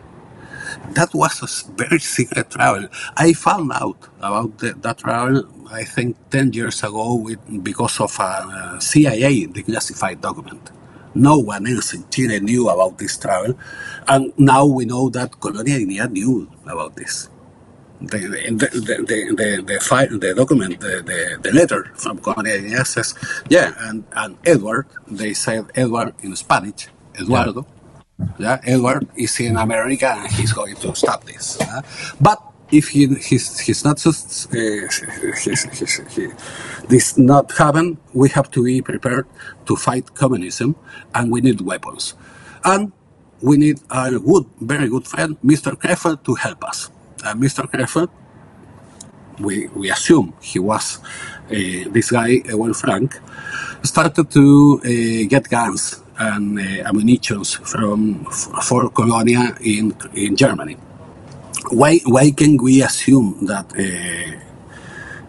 [0.92, 2.88] that was a very secret travel.
[3.16, 8.18] I found out about the, that travel, I think, 10 years ago with, because of
[8.18, 10.70] a CIA declassified document.
[11.14, 13.58] No one else in Chile knew about this travel,
[14.08, 17.28] and now we know that Colonia Dignidad knew about this.
[18.00, 22.58] The, the, the, the, the, the, file, the document, the, the, the letter from Colonia
[22.58, 23.14] Dignidad says,
[23.48, 26.88] yeah, and, and Edward, they said Edward in Spanish,
[27.18, 27.62] Eduardo.
[27.62, 27.74] Yeah
[28.38, 31.60] yeah, Edward is in America and he's going to stop this.
[31.60, 31.82] Uh,
[32.20, 32.40] but
[32.70, 34.56] if he he's, not just uh,
[36.14, 36.28] he,
[36.88, 39.26] this not happen, we have to be prepared
[39.66, 40.76] to fight communism,
[41.14, 42.14] and we need weapons,
[42.64, 42.92] and
[43.42, 45.72] we need a good, very good friend, Mr.
[45.72, 46.90] Krefeld, to help us.
[47.24, 47.64] Uh, Mr.
[47.70, 48.08] Krefeld,
[49.38, 50.98] we we assume he was
[51.50, 53.20] uh, this guy, Ewald Frank,
[53.82, 58.24] started to uh, get guns and uh, ammunition from
[58.62, 60.76] for Colonia in in Germany.
[61.70, 64.36] Why why can we assume that uh,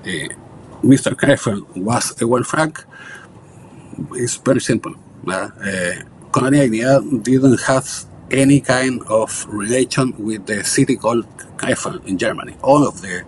[0.04, 0.30] uh,
[0.84, 1.14] Mr.
[1.16, 2.84] Krefeld was Ewald Frank?
[4.14, 4.94] It's very simple.
[5.28, 5.50] Uh,
[6.32, 7.88] Colonia Dignidad didn't have
[8.32, 11.26] any kind of relation with the city called
[11.58, 12.58] Krefeld in Germany.
[12.62, 13.24] All of the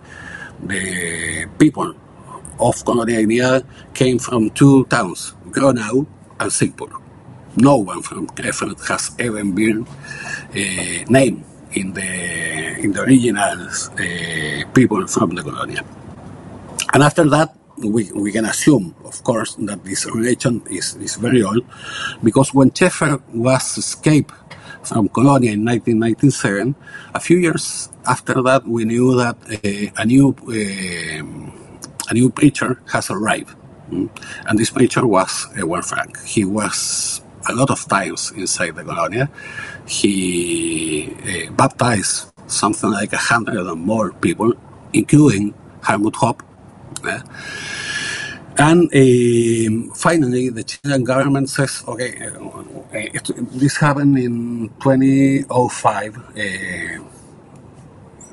[0.62, 1.94] the people
[2.60, 6.06] of Colonia Dignidad came from two towns, Gronau
[6.40, 6.92] and Siegburg
[7.56, 14.70] no one from Krefeld has ever been uh, named in the in the original uh,
[14.72, 15.84] people from the colonia.
[16.92, 21.42] And after that, we, we can assume, of course, that this relation is, is very
[21.42, 21.64] old,
[22.22, 24.32] because when Schaefer was escaped
[24.82, 26.74] from Colonia in 1997,
[27.14, 32.80] a few years after that, we knew that uh, a new uh, a new preacher
[32.90, 33.54] has arrived,
[33.90, 34.08] mm?
[34.46, 36.18] and this preacher was Ewald Frank.
[36.24, 39.28] He was a lot of times inside the colonia.
[39.86, 44.52] He uh, baptized something like a hundred or more people,
[44.92, 46.42] including Hartmut Hopp.
[47.04, 47.20] Uh,
[48.58, 52.12] and uh, finally, the Chilean government says, okay,
[52.92, 56.18] it, this happened in 2005.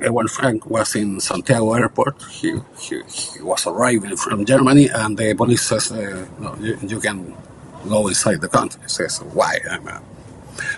[0.01, 2.22] Ewald Frank was in Santiago airport.
[2.24, 7.34] He, he, he, was arriving from Germany, and the police says, no, you, you can
[7.89, 8.81] go inside the country.
[8.88, 9.59] Says, why?
[9.69, 10.01] I'm, a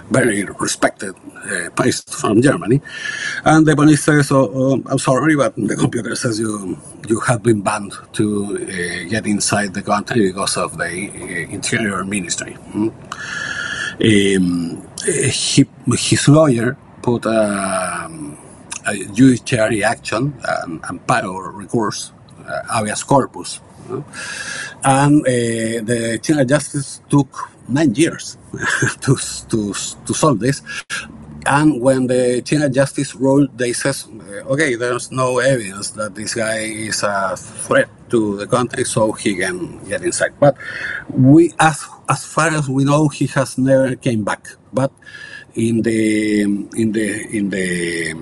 [0.10, 2.82] very respected uh, from Germany.
[3.46, 6.78] And the police says, oh, oh, I'm sorry, but the computer says you
[7.08, 12.04] you have been banned to uh, get inside the country because of the uh, Interior
[12.04, 12.54] Ministry.
[12.54, 12.90] Hmm?
[14.00, 15.66] Um, he,
[15.98, 18.10] his lawyer put a,
[18.86, 22.12] a judiciary action, an amparo recourse,
[22.46, 23.60] uh, habeas corpus,
[24.84, 25.32] and uh,
[25.86, 28.38] the Chilean justice took nine years
[29.02, 29.16] to,
[29.50, 29.74] to,
[30.06, 30.62] to solve this.
[31.46, 34.08] And when the Chilean justice ruled, they says,
[34.48, 39.36] okay, there's no evidence that this guy is a threat to the country, so he
[39.36, 40.34] can get inside.
[40.40, 40.58] But
[41.10, 44.48] we, as as far as we know, he has never came back.
[44.74, 44.92] But
[45.56, 48.14] in the in the in the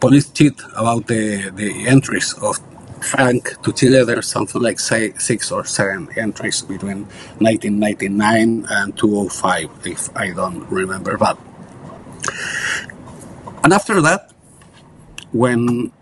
[0.00, 2.58] police cheat about the the entries of
[3.04, 7.04] Frank to Chile, there's something like say, six or seven entries between
[7.38, 11.36] 1999 and 2005, if I don't remember bad.
[13.64, 14.32] And after that,
[15.32, 15.92] when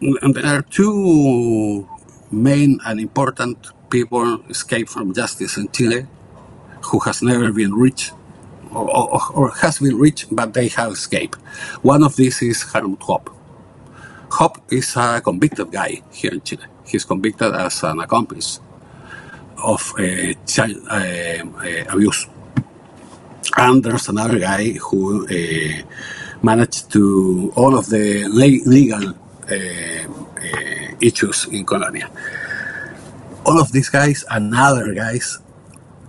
[0.00, 1.88] there are two
[2.30, 6.06] main and important people escape from justice in Chile
[6.86, 8.12] who has never been reached
[8.72, 11.38] or, or, or has been reached but they have escaped.
[11.82, 13.30] One of these is Helmut Hopp.
[14.32, 16.64] Hopp is a convicted guy here in Chile.
[16.86, 18.60] He's convicted as an accomplice
[19.62, 22.26] of uh, child uh, uh, abuse.
[23.58, 25.82] And there's another guy who uh,
[26.42, 29.14] managed to all of the legal uh,
[29.52, 32.08] uh, issues in Colonia.
[33.44, 35.40] All of these guys and other guys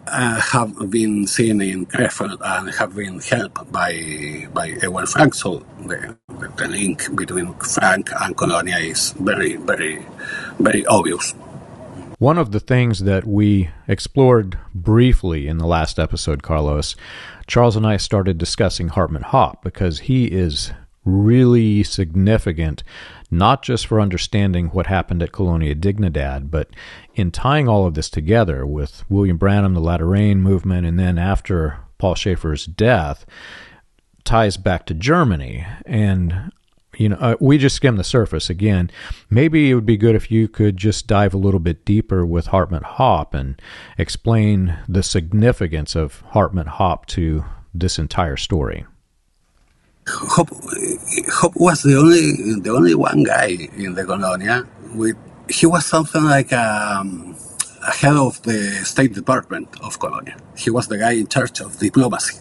[0.07, 5.33] uh, have been seen in Krefeld and have been helped by by Ewald Frank.
[5.33, 6.17] So the,
[6.57, 10.05] the link between Frank and Colonia is very, very,
[10.59, 11.33] very obvious.
[12.19, 16.95] One of the things that we explored briefly in the last episode, Carlos,
[17.47, 20.71] Charles and I started discussing Hartmut Hopp because he is
[21.03, 22.83] really significant,
[23.37, 26.69] not just for understanding what happened at Colonia Dignidad, but
[27.15, 31.17] in tying all of this together with William Branham, the Latter Rain movement, and then
[31.17, 33.25] after Paul Schaefer's death,
[34.23, 35.65] ties back to Germany.
[35.85, 36.51] And,
[36.97, 38.89] you know, uh, we just skimmed the surface again.
[39.29, 42.47] Maybe it would be good if you could just dive a little bit deeper with
[42.47, 43.61] Hartmut Hopp and
[43.97, 48.85] explain the significance of Hartmut Hopp to this entire story.
[50.07, 50.49] Hopp,
[51.29, 55.15] Hopp was the only the only one guy in the colonia with
[55.49, 57.35] he was something like um,
[57.87, 60.37] a head of the State Department of Colonia.
[60.57, 62.39] He was the guy in charge of diplomacy.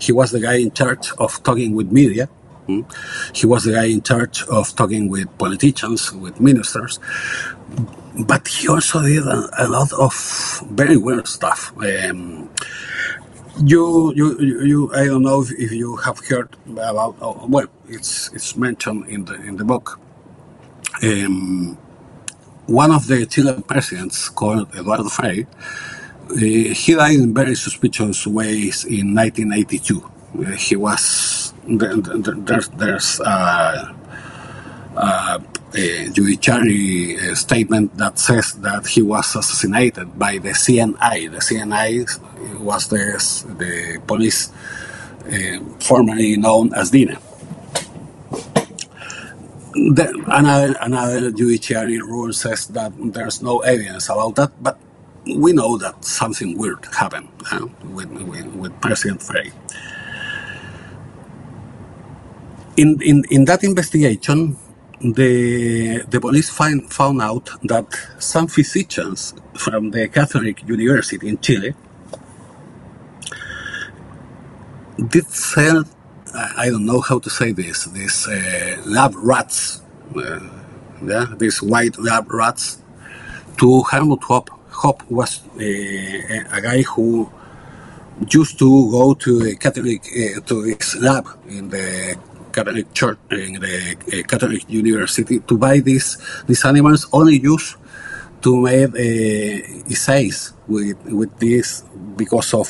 [0.00, 2.28] He was the guy in charge of talking with media.
[2.66, 2.82] Hmm?
[3.34, 7.00] He was the guy in charge of talking with politicians, with ministers.
[8.26, 11.72] But he also did a, a lot of very weird stuff.
[11.78, 12.50] Um,
[13.64, 17.16] you, you, you, I don't know if, you have heard about.
[17.20, 19.98] Oh, well, it's it's mentioned in the in the book.
[21.02, 21.78] Um,
[22.66, 25.46] one of the Chilean presidents, called Eduardo Frei,
[26.30, 30.02] uh, he died in very suspicious ways in 1982.
[30.38, 33.92] Uh, he was there's there's uh,
[34.96, 35.38] uh,
[35.74, 41.30] a judiciary uh, statement that says that he was assassinated by the CNI.
[41.30, 43.18] The CNI was the
[43.58, 44.50] the police
[45.26, 47.18] uh, formerly known as DINA.
[49.76, 54.78] The, another, another judiciary rule says that there's no evidence about that, but
[55.36, 59.52] we know that something weird happened uh, with, with, with, President Frei.
[62.76, 64.56] In, in, in that investigation,
[65.00, 67.86] the, the police find, found out that
[68.18, 71.74] some physicians from the Catholic University in Chile
[75.08, 75.84] did sell,
[76.34, 79.82] I don't know how to say this, these uh, lab rats,
[80.16, 80.40] uh,
[81.04, 82.80] yeah, these white lab rats,
[83.58, 87.30] to Helmut Hopp Hopp was uh, a guy who
[88.30, 92.18] used to go to the Catholic uh, to his lab in the
[92.56, 96.16] Catholic Church in the uh, Catholic University to buy these
[96.48, 97.76] these animals only used
[98.40, 101.84] to make uh, essays with with this
[102.16, 102.68] because of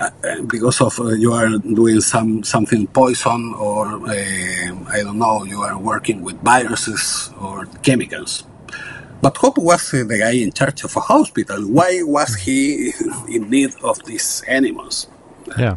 [0.00, 5.44] uh, because of uh, you are doing some something poison or uh, I don't know
[5.44, 8.44] you are working with viruses or chemicals.
[9.22, 11.62] But Hopp was uh, the guy in charge of a hospital.
[11.62, 12.92] Why was he
[13.28, 15.08] in need of these animals?
[15.56, 15.76] Yeah.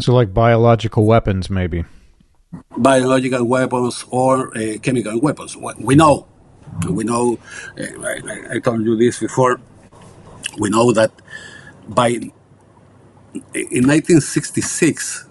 [0.00, 1.84] So, like biological weapons, maybe.
[2.76, 5.56] Biological weapons or uh, chemical weapons.
[5.56, 6.26] We know.
[6.88, 7.38] We know.
[7.78, 9.60] Uh, I, I, told you this before.
[10.58, 11.12] We know that
[11.88, 12.30] by
[13.54, 15.26] in 1966,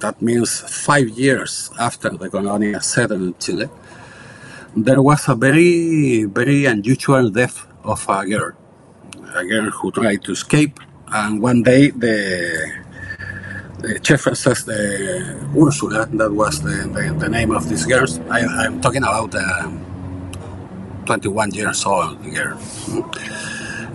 [0.00, 3.68] that means five years after the colonia settled in Chile,
[4.76, 8.52] there was a very, very unusual death of a girl,
[9.34, 12.84] a girl who tried to escape, and one day the
[13.80, 18.06] the chef says the Ursula, that was the, the, the name of this girl.
[18.30, 19.80] I, am talking about the
[21.06, 22.58] 21 years old girl.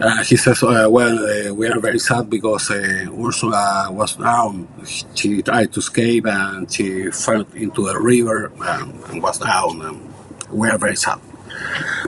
[0.01, 4.67] Uh, he says, uh, well, uh, we are very sad because uh, Ursula was drowned.
[5.13, 9.81] She tried to escape and she fell into a river and, and was drowned.
[9.83, 10.13] And
[10.51, 11.19] we are very sad.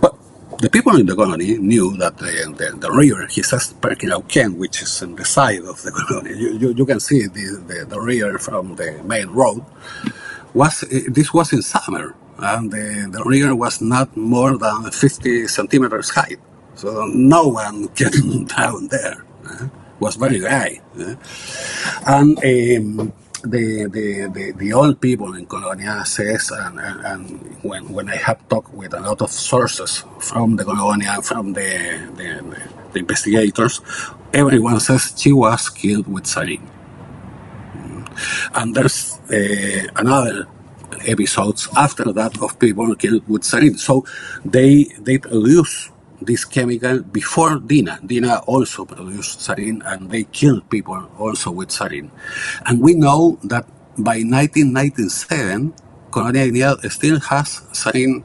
[0.02, 0.16] But
[0.60, 4.82] the people in the colony knew that the, the, the river, he says Perquilauquén, which
[4.82, 8.00] is on the side of the colony, you, you, you can see the, the, the,
[8.00, 9.64] river from the main road,
[10.54, 16.10] was this was in summer, and the, the river was not more than 50 centimeters
[16.10, 16.38] high.
[16.76, 19.26] So no one can down there.
[19.46, 19.68] Uh,
[20.00, 20.46] was very.
[20.46, 21.16] Uh,
[22.06, 23.14] and um,
[23.50, 28.16] the, the, the, the, old people in Colonia says, and, and, and, when, when I
[28.16, 33.82] have talked with a lot of sources from the Colonia, from the, the, the investigators,
[34.34, 36.62] everyone says she was killed with sarin.
[38.54, 40.48] And there's uh, another
[41.06, 43.78] episodes after that of people killed with sarin.
[43.78, 44.06] So
[44.44, 45.92] they they produce
[46.22, 48.00] this chemical before Dina.
[48.06, 52.10] Dina also produced sarin and they killed people also with sarin.
[52.66, 53.66] And we know that
[53.98, 55.74] by 1997,
[56.12, 58.24] Colonia still has sarin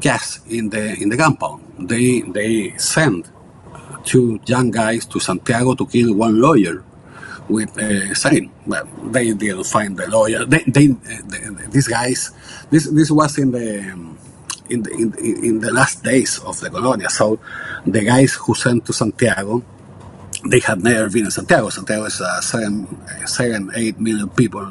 [0.00, 1.62] gas in the in the compound.
[1.78, 3.30] They they send
[4.04, 6.82] two young guys to Santiago to kill one lawyer
[7.48, 8.50] with uh, sarin.
[8.66, 10.44] Well, they didn't find the lawyer.
[10.44, 12.30] They, they, uh, these guys.
[12.70, 14.18] This this was in the um,
[14.72, 15.08] in the, in,
[15.48, 17.10] in the last days of the colonia.
[17.10, 17.38] So
[17.86, 19.62] the guys who sent to Santiago,
[20.50, 21.68] they had never been in Santiago.
[21.70, 22.86] Santiago is a seven,
[23.26, 24.66] seven eight million people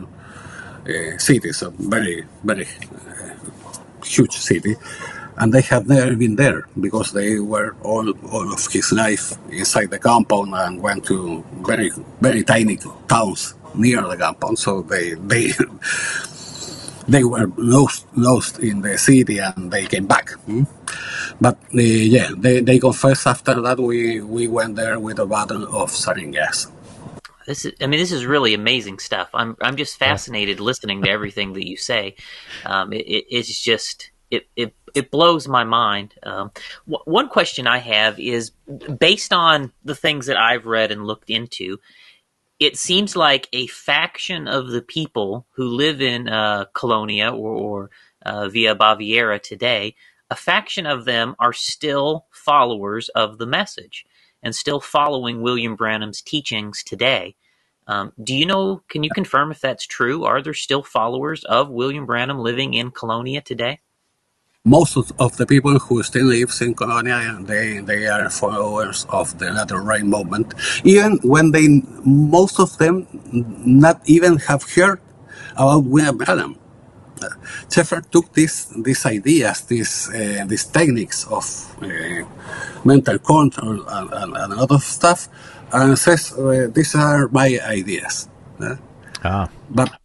[0.89, 3.35] uh, city, so very, very uh,
[4.03, 4.75] huge city.
[5.37, 9.89] And they had never been there because they were all, all of his life inside
[9.89, 11.89] the compound and went to very,
[12.19, 12.77] very tiny
[13.07, 14.59] towns near the compound.
[14.59, 15.53] So they, they
[17.11, 20.31] they were lost lost in the city and they came back.
[20.45, 20.63] Hmm?
[21.39, 21.81] But uh,
[22.15, 26.31] yeah, they, they confess after that we, we went there with a bottle of sarin
[26.31, 26.67] gas.
[27.47, 29.29] This is, I mean, this is really amazing stuff.
[29.33, 32.15] I'm, I'm just fascinated listening to everything that you say.
[32.65, 36.13] Um, it, it, it's just, it, it, it blows my mind.
[36.23, 36.51] Um,
[36.87, 38.51] w- one question I have is
[38.99, 41.79] based on the things that I've read and looked into,
[42.61, 47.89] it seems like a faction of the people who live in uh, Colonia or, or
[48.23, 49.95] uh, Villa Baviera today,
[50.29, 54.05] a faction of them are still followers of the message
[54.43, 57.35] and still following William Branham's teachings today.
[57.87, 60.23] Um, do you know, can you confirm if that's true?
[60.23, 63.79] Are there still followers of William Branham living in Colonia today?
[64.63, 69.49] Most of, the people who still live in Colonia, they, they are followers of the
[69.49, 70.53] Latter Rain movement,
[70.83, 71.67] even when they,
[72.05, 73.07] most of them
[73.65, 75.01] not even have heard
[75.53, 76.59] about William Branham.
[77.23, 77.29] Uh,
[77.71, 81.45] Schaefer took these these ideas, these uh, these techniques of
[81.81, 82.25] uh,
[82.83, 85.27] mental control and, and, and, a lot of stuff,
[85.71, 88.29] and says uh, these are my ideas.
[89.23, 89.49] Ah.
[89.69, 90.00] But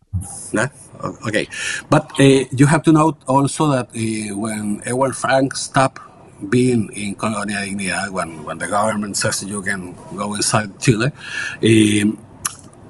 [1.26, 1.46] Okay,
[1.90, 6.00] but uh, you have to note also that uh, when Ewald Frank stopped
[6.48, 11.12] being in Colonia Dignidad, when, when the government says you can go inside Chile,
[11.62, 12.18] um,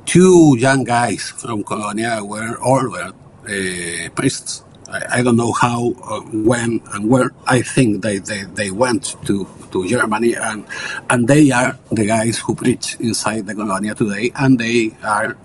[0.04, 3.14] two young guys from Colonia were ordered
[3.48, 4.62] uh, priests.
[4.88, 7.32] I, I, don't know how, uh, when, and where.
[7.46, 10.64] I think they, they, they went to, to Germany, and,
[11.10, 15.36] and they are the guys who preach inside the Colonia today, and they are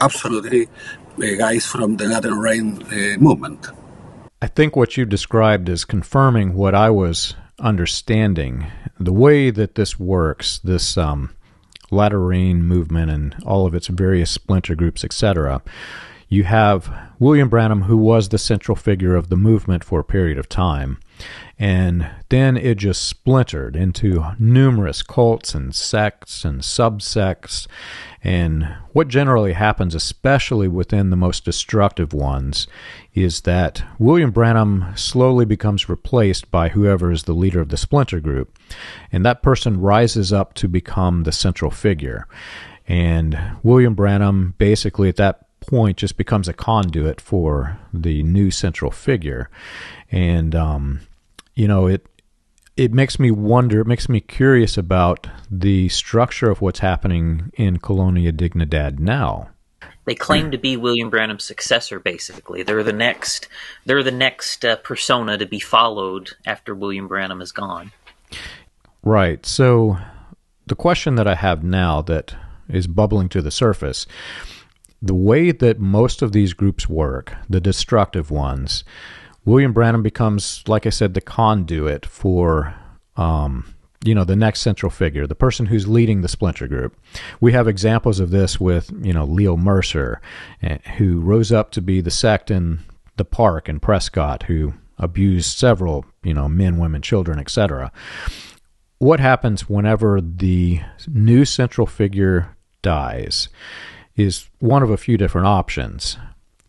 [0.00, 0.68] absolutely
[1.20, 3.68] guys from the Latter Rain uh, movement.
[4.42, 8.66] I think what you described is confirming what I was understanding.
[8.98, 11.34] The way that this works, this um,
[11.90, 15.62] Latter Rain movement and all of its various splinter groups, etc.
[16.28, 20.38] You have William Branham, who was the central figure of the movement for a period
[20.38, 20.98] of time.
[21.58, 27.66] And then it just splintered into numerous cults and sects and subsects.
[28.24, 32.66] And what generally happens, especially within the most destructive ones,
[33.14, 38.20] is that William Branham slowly becomes replaced by whoever is the leader of the splinter
[38.20, 38.58] group.
[39.12, 42.26] And that person rises up to become the central figure.
[42.88, 48.90] And William Branham basically at that point just becomes a conduit for the new central
[48.90, 49.48] figure.
[50.10, 51.00] And um,
[51.60, 52.06] you know, it
[52.74, 57.76] it makes me wonder, it makes me curious about the structure of what's happening in
[57.76, 59.50] Colonia Dignidad now.
[60.06, 62.00] They claim to be William Branham's successor.
[62.00, 63.48] Basically, they're the next.
[63.84, 67.92] They're the next uh, persona to be followed after William Branham is gone.
[69.02, 69.44] Right.
[69.44, 69.98] So,
[70.66, 72.34] the question that I have now that
[72.70, 74.06] is bubbling to the surface
[75.02, 78.84] the way that most of these groups work, the destructive ones,
[79.44, 82.74] William Branham becomes, like I said, the conduit for,
[83.16, 86.96] um, you know, the next central figure, the person who's leading the splinter group.
[87.40, 90.20] We have examples of this with, you know, Leo Mercer,
[90.62, 92.80] eh, who rose up to be the sect in
[93.16, 97.90] the park in Prescott, who abused several, you know, men, women, children, etc.
[98.98, 103.48] What happens whenever the new central figure dies
[104.16, 106.18] is one of a few different options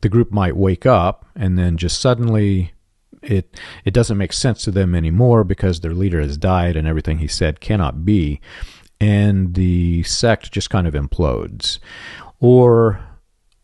[0.02, 2.74] the group might wake up and then just suddenly
[3.22, 7.20] it it doesn't make sense to them anymore because their leader has died and everything
[7.20, 8.42] he said cannot be
[9.00, 11.80] and the sect just kind of implodes
[12.40, 13.00] or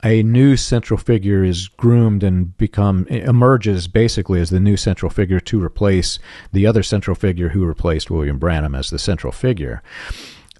[0.03, 5.39] a new central figure is groomed and become emerges basically as the new central figure
[5.39, 6.19] to replace
[6.53, 9.81] the other central figure who replaced William Branham as the central figure.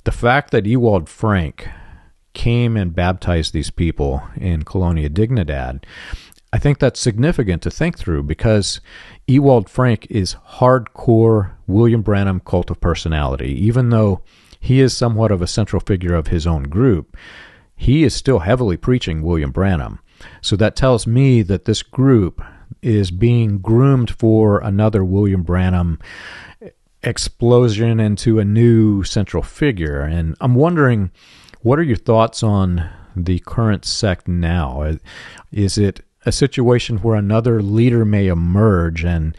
[0.05, 1.67] The fact that Ewald Frank
[2.33, 5.83] came and baptized these people in Colonia Dignidad,
[6.53, 8.79] I think that's significant to think through because
[9.27, 13.51] Ewald Frank is hardcore William Branham cult of personality.
[13.65, 14.21] Even though
[14.59, 17.17] he is somewhat of a central figure of his own group,
[17.75, 19.99] he is still heavily preaching William Branham.
[20.41, 22.41] So that tells me that this group
[22.81, 25.99] is being groomed for another William Branham
[27.03, 30.01] explosion into a new central figure.
[30.01, 31.11] And I'm wondering
[31.67, 34.83] what are your thoughts on the current sect now?
[34.83, 34.95] Uh,
[35.51, 39.35] is it a situation where another leader may emerge and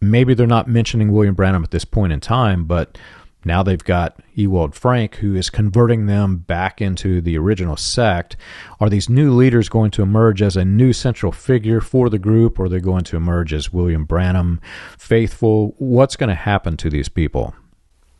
[0.00, 2.96] maybe they're not mentioning William Branham at this point in time, but
[3.44, 8.34] now they've got Ewald Frank who is converting them back into the original sect.
[8.80, 12.58] Are these new leaders going to emerge as a new central figure for the group
[12.58, 14.58] or are they going to emerge as William Branham
[14.96, 15.74] faithful?
[15.76, 17.54] What's going to happen to these people?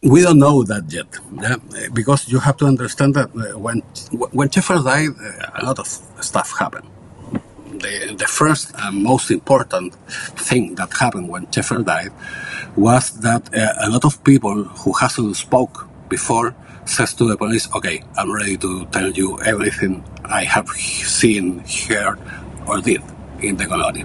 [0.03, 1.09] We don't know that yet,
[1.43, 1.57] yeah?
[1.93, 3.81] because you have to understand that uh, when
[4.31, 5.89] when Schaefer died, uh, a lot of
[6.21, 6.87] stuff happened.
[7.83, 9.95] The, the first and most important
[10.49, 12.13] thing that happened when Schaefer died
[12.77, 16.55] was that uh, a lot of people who hasn't spoke before
[16.85, 22.21] says to the police, "Okay, I'm ready to tell you everything I have seen, heard,
[22.69, 23.03] or did
[23.41, 24.05] in the colony."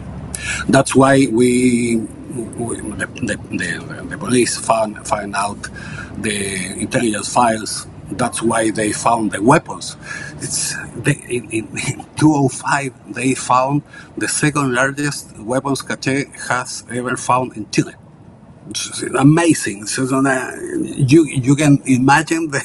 [0.67, 2.01] That's why we
[2.33, 5.61] the, the, the, police found, find out
[6.17, 7.87] the intelligence files.
[8.11, 9.95] That's why they found the weapons.
[10.37, 13.83] It's they, in, in, in 205 they found
[14.17, 17.93] the second largest weapons cache has ever found in Chile.
[18.69, 19.85] It's amazing.
[19.87, 20.03] So,
[20.83, 22.61] you you can imagine the,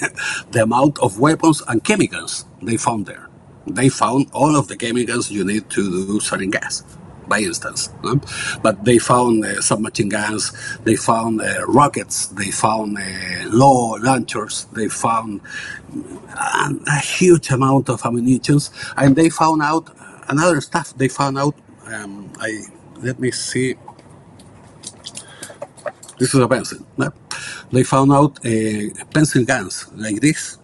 [0.50, 3.28] the amount of weapons and chemicals they found there.
[3.66, 6.82] They found all of the chemicals you need to do sarin gas
[7.28, 7.90] by instance.
[8.02, 8.20] No?
[8.62, 10.52] But they found uh, submachine guns,
[10.84, 13.02] they found uh, rockets, they found uh,
[13.48, 15.40] low launchers, they found
[16.34, 18.58] a, a, huge amount of ammunition,
[18.96, 19.90] and they found out
[20.28, 20.96] another stuff.
[20.96, 21.54] They found out.
[21.86, 22.64] Um, I
[23.00, 23.76] let me see.
[26.18, 26.78] This is a pencil.
[26.96, 27.12] No?
[27.70, 30.58] They found out uh, pencil guns like this.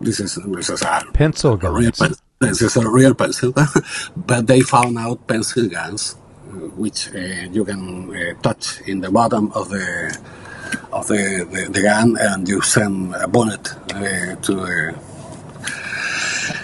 [0.00, 2.20] This is this is a pencil guns.
[2.38, 3.54] This is a real pencil,
[4.16, 6.16] but they found out pencil guns,
[6.76, 10.12] which uh, you can uh, touch in the bottom of the
[10.92, 14.98] of the, the, the gun, and you send a bullet uh, to the.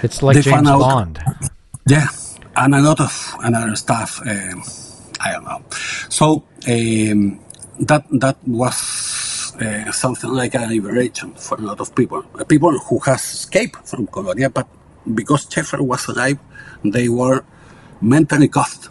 [0.03, 1.19] It's like James out, Bond.
[1.87, 2.09] Yeah,
[2.57, 4.21] and a lot of another stuff.
[4.27, 4.63] Um,
[5.21, 5.63] I don't know.
[6.11, 7.41] So um,
[7.81, 12.99] that that was uh, something like a liberation for a lot of people, people who
[13.01, 14.69] has escaped from Colonia, but
[15.15, 16.39] because Schaefer was alive,
[16.85, 17.45] they were
[18.01, 18.89] mentally cuffed.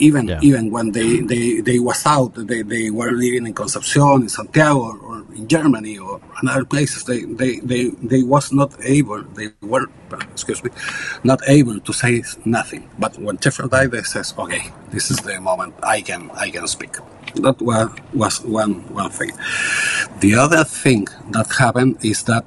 [0.00, 0.38] Even yeah.
[0.42, 4.78] even when they, they, they was out, they, they were living in Concepcion, in Santiago,
[4.78, 7.02] or, or in Germany, or other places.
[7.02, 9.86] They, they, they, they was not able, they were,
[10.30, 10.70] excuse me,
[11.24, 12.88] not able to say nothing.
[12.96, 16.68] But when Schaefer died, they says, okay, this is the moment I can I can
[16.68, 16.94] speak.
[17.34, 19.32] That was, was one one thing.
[20.20, 22.44] The other thing that happened is that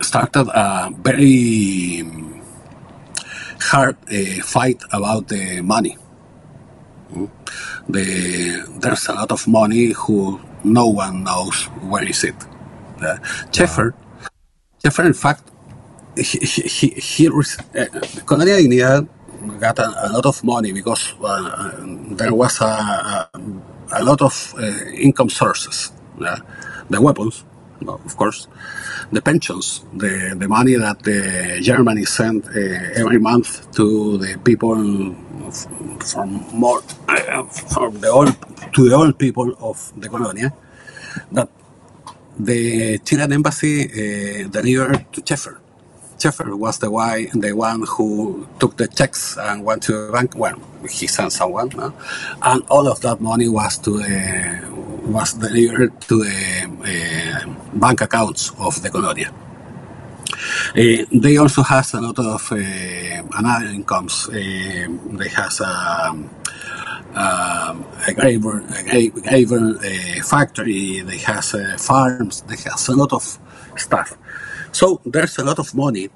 [0.00, 2.04] started a very
[3.60, 5.96] hard uh, fight about the money.
[7.88, 12.34] The, there's a lot of money who no one knows where is it.
[13.00, 13.18] Uh,
[14.82, 15.42] Schaefer, in fact,
[16.16, 17.32] he, he, he uh,
[18.24, 19.08] Colonia Dignidad
[19.60, 21.72] got a, a, lot of money because uh,
[22.10, 23.40] there was a, a
[23.92, 24.62] a lot of uh,
[24.94, 25.92] income sources.
[26.88, 27.44] the weapons,
[27.86, 28.48] of course,
[29.12, 35.14] the pensions, the, the money that uh, Germany sent uh, every month to the people
[36.00, 38.34] from more uh, from the old
[38.74, 40.52] to the old people of the colonia
[41.32, 41.48] that
[42.38, 45.60] the Chilean embassy uh, delivered to Schaefer.
[46.18, 50.34] Schaefer was the one, the one who took the checks and went to the bank.
[50.36, 50.58] Well,
[50.88, 51.70] he sent someone,
[52.42, 54.75] and all of that money was to uh,
[55.06, 59.32] was delivered to the uh, bank accounts of the colonia.
[60.76, 62.56] Uh, they also has a lot of uh,
[63.38, 64.26] another incomes.
[64.26, 66.30] They has um,
[67.14, 68.62] um, a graver,
[68.92, 69.74] a graver
[70.22, 71.00] factory.
[71.00, 72.42] They has farms.
[72.42, 73.38] They has a lot of
[73.76, 74.18] stuff.
[74.72, 76.10] So there's a lot of money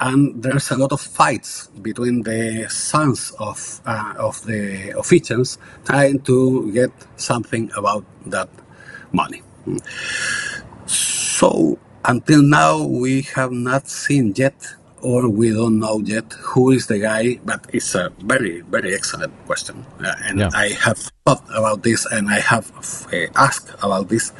[0.00, 6.20] and there's a lot of fights between the sons of uh, of the officials trying
[6.20, 8.48] to get something about that
[9.12, 9.42] money.
[10.86, 14.54] So until now, we have not seen yet,
[15.00, 17.40] or we don't know yet, who is the guy.
[17.44, 20.50] But it's a very, very excellent question, uh, and yeah.
[20.52, 22.70] I have thought about this and I have
[23.12, 24.32] uh, asked about this,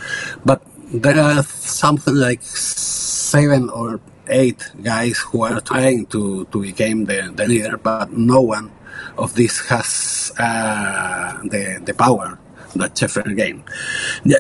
[0.45, 0.61] but
[0.93, 7.33] there are something like seven or eight guys who are trying to, to become the,
[7.35, 8.71] the leader, but no one
[9.19, 12.39] of these has uh, the, the power
[12.75, 13.63] that Schaefer gained.
[14.25, 14.39] Yeah,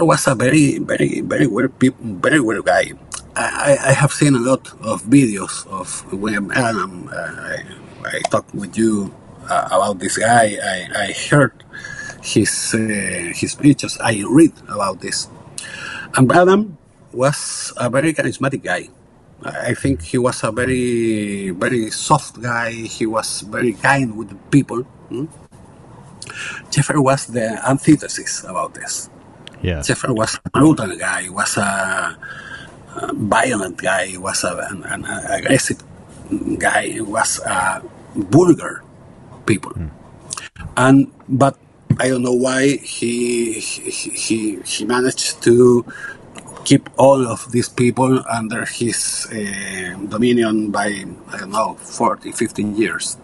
[0.00, 2.92] was a very, very, very weird, very weird guy.
[3.36, 7.08] I, I have seen a lot of videos of William Adam.
[7.12, 7.62] I,
[8.04, 9.14] I talked with you
[9.48, 10.56] uh, about this guy.
[10.56, 11.52] I, I heard
[12.22, 13.98] his uh, his speeches.
[14.00, 15.28] I read about this.
[16.16, 16.78] And Adam
[17.12, 18.88] was a very charismatic guy.
[19.42, 22.72] I think he was a very, very soft guy.
[22.72, 24.82] He was very kind with people.
[25.08, 25.26] Hmm?
[26.96, 29.08] Was the antithesis about this.
[29.62, 29.82] Yeah.
[30.08, 32.16] Was a brutal guy, was a,
[32.96, 35.82] a violent guy, was a, an, an, aggressive
[36.58, 37.82] guy, was a
[38.14, 38.82] vulgar
[39.46, 39.72] people.
[39.72, 39.90] Mm.
[40.76, 41.56] And but
[41.98, 45.84] I don't know why he he he managed to
[46.66, 50.88] keep all of these people under his uh, dominion by
[51.32, 53.16] I don't know 40 15 years.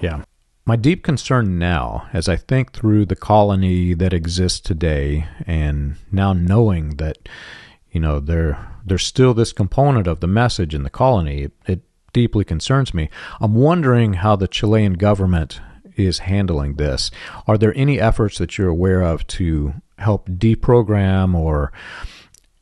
[0.00, 0.22] Yeah.
[0.66, 6.32] My deep concern now, as I think through the colony that exists today, and now
[6.32, 7.28] knowing that,
[7.90, 11.80] you know, there there's still this component of the message in the colony, it, it
[12.12, 13.08] deeply concerns me.
[13.40, 15.60] I'm wondering how the Chilean government
[15.98, 17.10] is handling this.
[17.46, 21.72] Are there any efforts that you're aware of to help deprogram or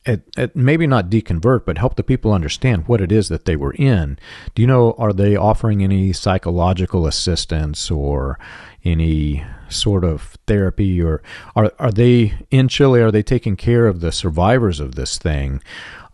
[0.05, 3.73] it maybe not deconvert, but help the people understand what it is that they were
[3.73, 4.19] in.
[4.53, 8.37] Do you know, are they offering any psychological assistance or
[8.83, 11.23] any sort of therapy or
[11.55, 13.01] are, are they in Chile?
[13.01, 15.61] Are they taking care of the survivors of this thing?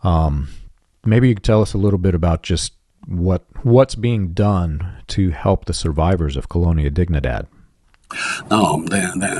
[0.02, 0.48] Um,
[1.04, 2.72] maybe you could tell us a little bit about just
[3.06, 7.46] what, what's being done to help the survivors of Colonia Dignidad.
[8.50, 9.30] No, the, the,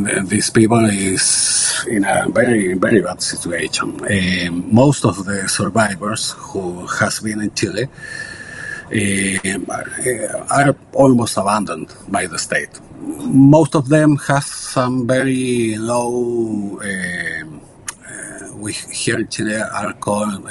[0.00, 4.00] the, these people is in a very, very bad situation.
[4.04, 7.88] Uh, most of the survivors who has been in Chile
[8.92, 9.44] uh,
[10.50, 12.80] are almost abandoned by the state.
[13.00, 17.44] Most of them have some very low, uh,
[18.54, 20.46] we here in Chile are called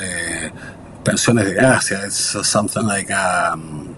[1.03, 2.05] pensiones de gracia.
[2.05, 3.95] It's something like um,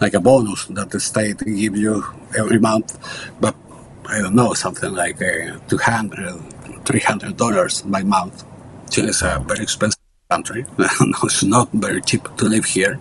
[0.00, 2.04] like a bonus that the state give you
[2.36, 2.98] every month,
[3.40, 3.54] but
[4.06, 6.52] I don't know, something like uh, 200
[6.84, 8.44] $300 by month.
[8.90, 10.64] Chile is a very expensive country.
[10.78, 12.98] it's not very cheap to live here.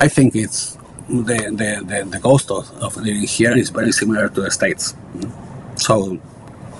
[0.00, 0.76] I think it's
[1.08, 4.94] the, the, the, the cost of, of living here is very similar to the States.
[5.76, 6.18] So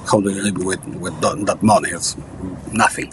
[0.07, 1.91] how do you live with, with that money?
[1.91, 2.17] It's
[2.73, 3.13] nothing.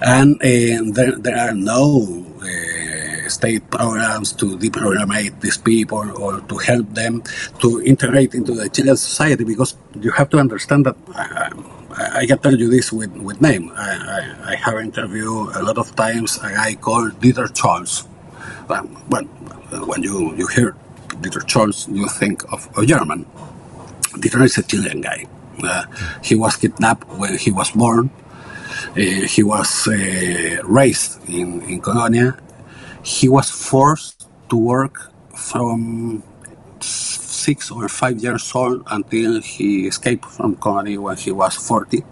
[0.00, 6.58] And uh, there, there are no uh, state programs to deprogrammate these people or to
[6.58, 7.22] help them
[7.60, 11.50] to integrate into the Chilean society because you have to understand that uh,
[11.96, 13.72] I, can tell you this with, with name.
[13.74, 13.90] I,
[14.46, 18.06] I, I, have interviewed a lot of times a guy called Dieter Scholz.
[18.70, 19.26] Um, when,
[19.86, 20.74] when you, you hear
[21.08, 23.26] Dieter Scholz, you think of a German.
[24.20, 25.26] Dieter is a Chilean guy.
[25.62, 25.84] Uh,
[26.22, 28.10] he was kidnapped when he was born.
[28.90, 32.36] Uh, he was uh, raised in, in Colonia
[33.02, 36.22] he was forced to work from
[36.80, 42.02] six or five years old until he escaped from colony when he was 40.
[42.02, 42.04] Uh,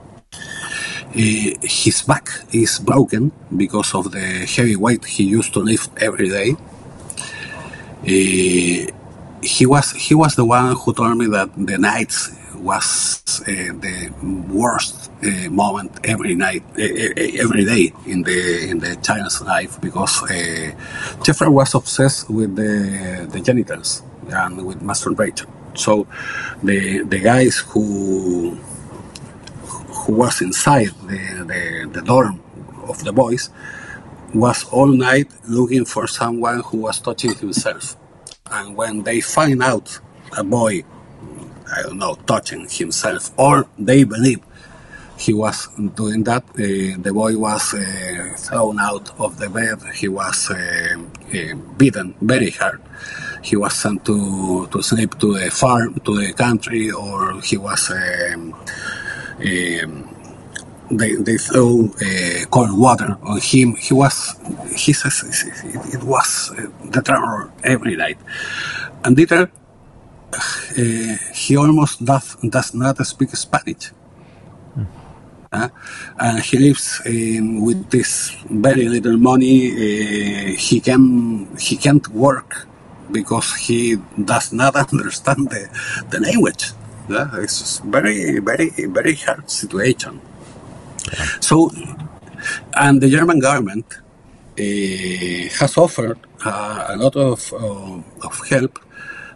[1.62, 6.56] his back is broken because of the heavy weight he used to lift every day.
[8.02, 8.92] Uh,
[9.42, 12.30] he was he was the one who told me that the nights
[12.60, 13.46] was uh,
[13.80, 14.12] the
[14.50, 20.22] worst uh, moment every night, uh, every day in the in the child's life because
[20.24, 20.72] uh,
[21.24, 25.48] Schaefer was obsessed with the the genitals and with masturbation.
[25.74, 26.06] So
[26.62, 28.56] the the guys who
[29.88, 32.40] who was inside the, the, the dorm
[32.88, 33.50] of the boys
[34.34, 37.96] was all night looking for someone who was touching himself.
[38.50, 39.98] And when they find out
[40.36, 40.84] a boy,
[41.74, 44.40] I don't know, touching himself, or they believe
[45.18, 50.08] he was doing that, uh, the boy was uh, thrown out of the bed, he
[50.08, 52.80] was uh, uh beaten very hard.
[53.42, 57.90] He was sent to, to sleep to a farm, to a country, or he was
[57.90, 58.54] um,
[59.40, 60.16] um,
[60.90, 63.76] they, they throw uh, cold water on him.
[63.76, 64.36] He was,
[64.76, 65.22] he says,
[65.94, 68.18] it, was uh, the terror every night.
[69.04, 69.50] And Dieter,
[70.32, 73.88] uh, he almost does, does not speak Spanish.
[74.74, 74.84] Hmm.
[75.52, 75.68] Uh,
[76.18, 79.70] and he lives in, with this very little money.
[79.72, 82.66] Uh, he can he can't work
[83.10, 85.68] because he does not understand the,
[86.10, 86.72] the language.
[87.08, 90.20] Yeah, it's very very very hard situation.
[91.40, 91.70] So,
[92.74, 93.86] and the German government
[94.58, 94.62] uh,
[95.58, 98.78] has offered uh, a lot of, uh, of help,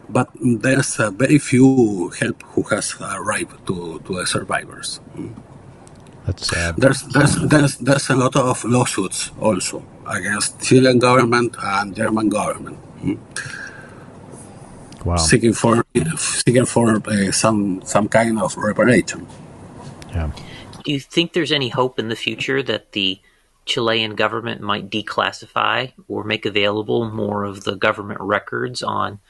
[0.09, 5.01] but there's uh, very few help who has uh, arrived to, to the survivors.
[5.17, 5.35] Mm.
[6.27, 6.77] That's sad.
[6.77, 12.79] There's, there's, there's, there's a lot of lawsuits also against Chilean government and German government.
[13.03, 13.19] Mm.
[15.05, 15.17] Wow.
[15.17, 15.85] Seeking for
[16.17, 19.27] seeking for uh, some some kind of reparation.
[20.09, 20.31] Yeah.
[20.83, 23.21] Do you think there's any hope in the future that the
[23.67, 29.21] Chilean government might declassify or make available more of the government records on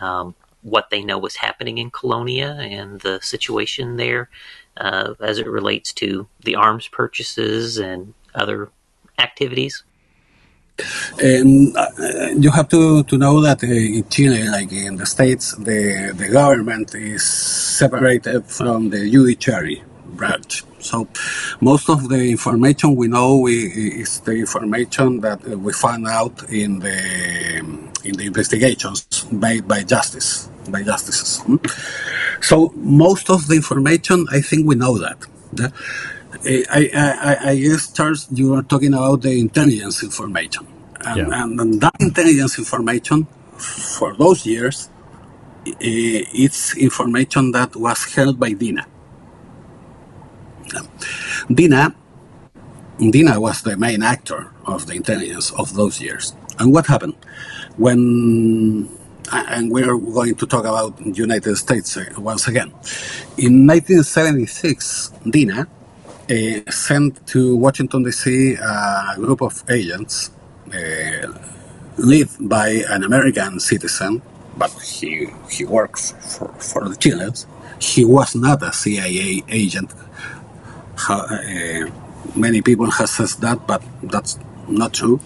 [0.00, 4.30] um, what they know was happening in Colonia and the situation there
[4.76, 8.70] uh, as it relates to the arms purchases and other
[9.18, 9.84] activities?
[11.22, 11.86] And uh,
[12.36, 16.28] you have to, to know that uh, in Chile, like in the States, the, the
[16.32, 20.64] government is separated from the judiciary branch.
[20.80, 21.08] So
[21.60, 27.93] most of the information we know is the information that we find out in the
[28.04, 31.40] in the investigations made by justice by justices.
[31.40, 31.56] Hmm?
[32.40, 35.18] So most of the information, I think we know that.
[36.46, 40.66] I, I, I guess, Charles, you are talking about the intelligence information.
[41.00, 41.42] And, yeah.
[41.42, 43.26] and, and that intelligence information
[43.56, 44.90] for those years,
[45.64, 48.86] it's information that was held by DINA.
[51.52, 51.94] Dina,
[52.98, 56.34] Dina was the main actor of the intelligence of those years.
[56.58, 57.14] And what happened
[57.76, 58.88] when?
[59.32, 62.68] And we're going to talk about United States uh, once again.
[63.38, 65.66] In 1976, Dina
[66.30, 68.54] uh, sent to Washington D.C.
[68.54, 70.30] a group of agents
[70.68, 71.32] uh,
[71.96, 74.20] led by an American citizen,
[74.58, 77.46] but he he works for, for the Chileans.
[77.80, 79.90] He was not a CIA agent
[81.08, 81.90] uh,
[82.34, 84.38] many people have said that, but that's
[84.68, 85.20] not true,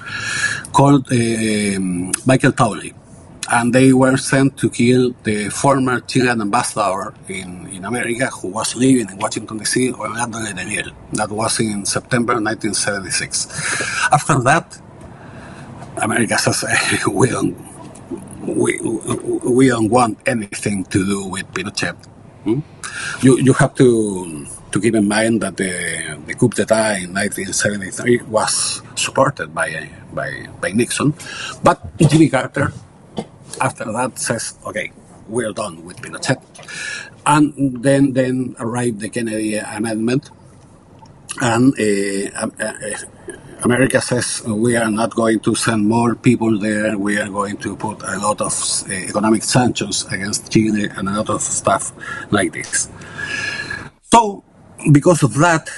[0.72, 1.80] called uh,
[2.26, 2.94] Michael Townley.
[3.50, 8.76] And they were sent to kill the former Chilean ambassador in, in America who was
[8.76, 10.92] living in Washington, D.C., Orlando Letelier.
[11.12, 14.10] That was in September 1976.
[14.12, 14.78] After that,
[15.96, 16.62] America says,
[17.10, 17.56] we don't,
[18.42, 18.78] we,
[19.44, 21.96] we don't want anything to do with Pinochet.
[22.44, 22.60] Hmm?
[23.22, 28.22] You, you have to to keep in mind that the, the coup d'etat in 1973
[28.28, 31.14] was supported by, by, by Nixon,
[31.62, 32.72] but Jimmy Carter,
[33.60, 34.92] after that, says, okay,
[35.28, 36.40] we're done with Pinochet.
[37.26, 40.30] And then, then arrived the Kennedy Amendment,
[41.40, 42.72] and uh, uh,
[43.62, 46.96] America says we are not going to send more people there.
[46.96, 48.52] We are going to put a lot of
[48.88, 51.92] uh, economic sanctions against Chile and a lot of stuff
[52.30, 52.88] like this.
[54.12, 54.44] So
[54.92, 55.68] because of that,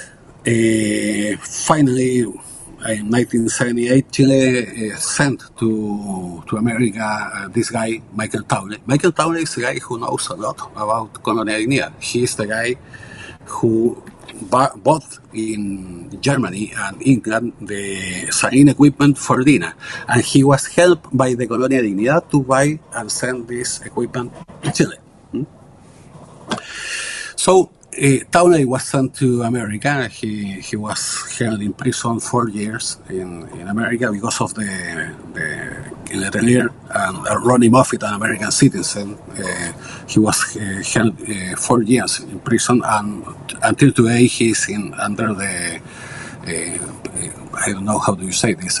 [0.45, 2.25] uh, finally,
[2.89, 8.81] in 1978, Chile uh, sent to to America uh, this guy, Michael Townley.
[8.85, 11.91] Michael Townley is the guy who knows a lot about colonial.
[11.99, 12.75] He is the guy
[13.45, 14.01] who
[14.49, 19.73] bought in Germany and England the sarin equipment for DINA.
[20.07, 24.33] And he was helped by the Colonia Dignidad to buy and send this equipment
[24.63, 24.97] to Chile.
[25.31, 25.43] Hmm?
[27.35, 30.07] So uh, Townley was sent to America.
[30.07, 31.01] He he was
[31.37, 37.39] held in prison for years in, in America because of the the Letelier and uh,
[37.39, 39.17] Ronnie Moffitt, an American citizen.
[39.35, 39.73] Uh,
[40.07, 41.19] he was uh, held
[41.59, 43.25] four years in prison, and
[43.61, 45.81] until today he's in under the
[46.47, 48.79] I don't know how do you say this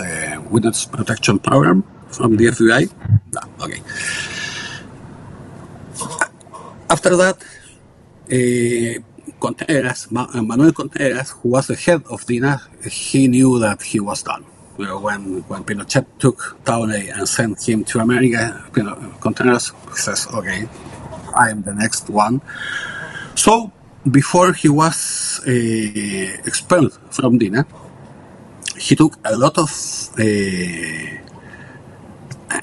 [0.49, 2.89] witness protection program from the FBI.
[3.33, 3.81] No, okay.
[6.89, 7.37] After that,
[9.39, 14.45] Contreras, Manuel Contreras, who was the head of DINA, he knew that he was done.
[14.77, 18.63] When when Pinochet took Townley and sent him to America,
[19.19, 20.67] Contreras says, "Okay,
[21.35, 22.41] I'm the next one."
[23.35, 23.71] So
[24.09, 25.51] before he was uh,
[26.45, 27.65] expelled from DINA,
[28.77, 29.69] he took a lot of.
[30.17, 31.21] Uh,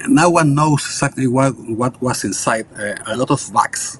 [0.07, 2.67] no one knows exactly what, what was inside.
[2.77, 3.99] Uh, a lot of bags.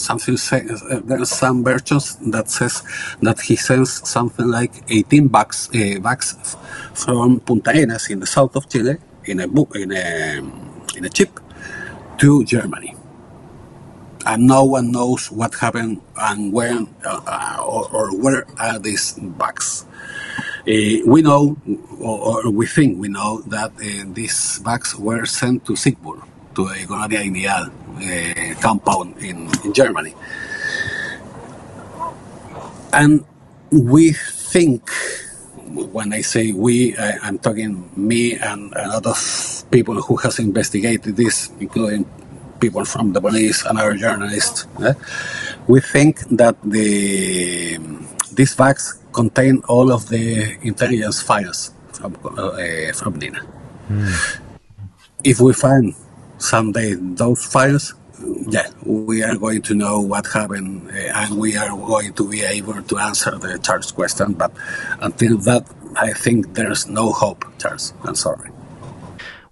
[0.00, 2.82] Something uh, there's some versions that says
[3.22, 6.56] that he sends something like 18 bags, uh, bags
[6.94, 10.38] from Punta Arenas in the south of Chile in a book in a
[10.96, 11.38] in a ship
[12.18, 12.94] to Germany
[14.26, 19.86] and no one knows what happened and when uh, or, or, where are these bags.
[20.60, 21.56] Uh, we know,
[21.98, 26.22] or, or, we think we know, that uh, these bags were sent to Siegburg,
[26.54, 30.14] to a Colonia Dignidad uh, compound in, in Germany.
[32.92, 33.24] And
[33.70, 34.90] we think,
[35.92, 40.38] when I say we, I, am talking me and a lot of people who has
[40.38, 42.04] investigated this, including
[42.60, 44.66] people from the police and our journalists.
[44.84, 44.94] Eh?
[45.66, 47.78] We think that the
[48.32, 53.40] these bags contain all of the intelligence files from uh, from DINA.
[53.88, 54.40] Mm.
[55.24, 55.94] If we find
[56.40, 57.94] someday those files,
[58.48, 62.42] yeah, we are going to know what happened uh, and we are going to be
[62.42, 64.34] able to answer the Charles question.
[64.34, 64.52] But
[65.00, 67.94] until that, I think there's no hope, Charles.
[68.04, 68.50] I'm sorry.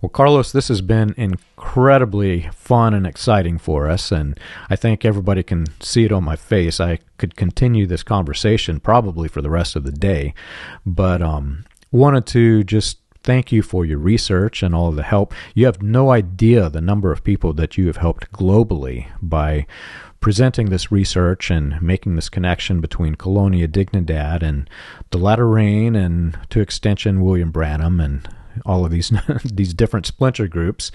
[0.01, 4.39] Well, Carlos, this has been incredibly fun and exciting for us, and
[4.71, 6.79] I think everybody can see it on my face.
[6.79, 10.35] I could continue this conversation probably for the rest of the day,
[10.87, 15.35] but um, wanted to just thank you for your research and all of the help.
[15.55, 19.67] You have no idea the number of people that you have helped globally by
[20.21, 24.69] presenting this research and making this connection between Colonia Dignidad and
[25.11, 28.29] the latter rain and to extension William Branham and
[28.67, 29.13] all of these
[29.45, 30.91] these different splinter groups.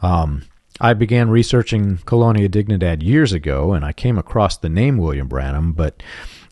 [0.00, 0.44] Um,
[0.80, 5.72] I began researching Colonia Dignidad years ago, and I came across the name William Branham,
[5.72, 6.02] but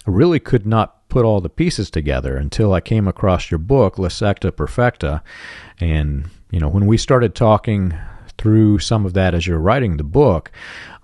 [0.07, 3.99] I really could not put all the pieces together until I came across your book,
[3.99, 5.23] La Secta Perfecta.
[5.79, 7.95] And, you know, when we started talking
[8.39, 10.51] through some of that as you're writing the book,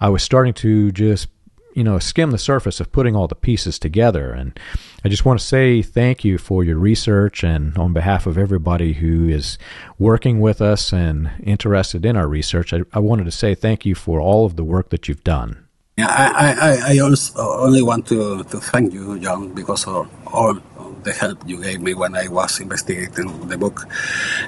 [0.00, 1.28] I was starting to just
[1.76, 4.32] you know, skim the surface of putting all the pieces together.
[4.32, 4.58] And
[5.04, 8.94] I just want to say thank you for your research and on behalf of everybody
[8.94, 9.58] who is
[9.98, 13.94] working with us and interested in our research, I, I wanted to say thank you
[13.94, 15.65] for all of the work that you've done.
[15.96, 20.58] Yeah, I, I, I also only want to, to thank you, John, because of all
[21.04, 23.88] the help you gave me when I was investigating the book.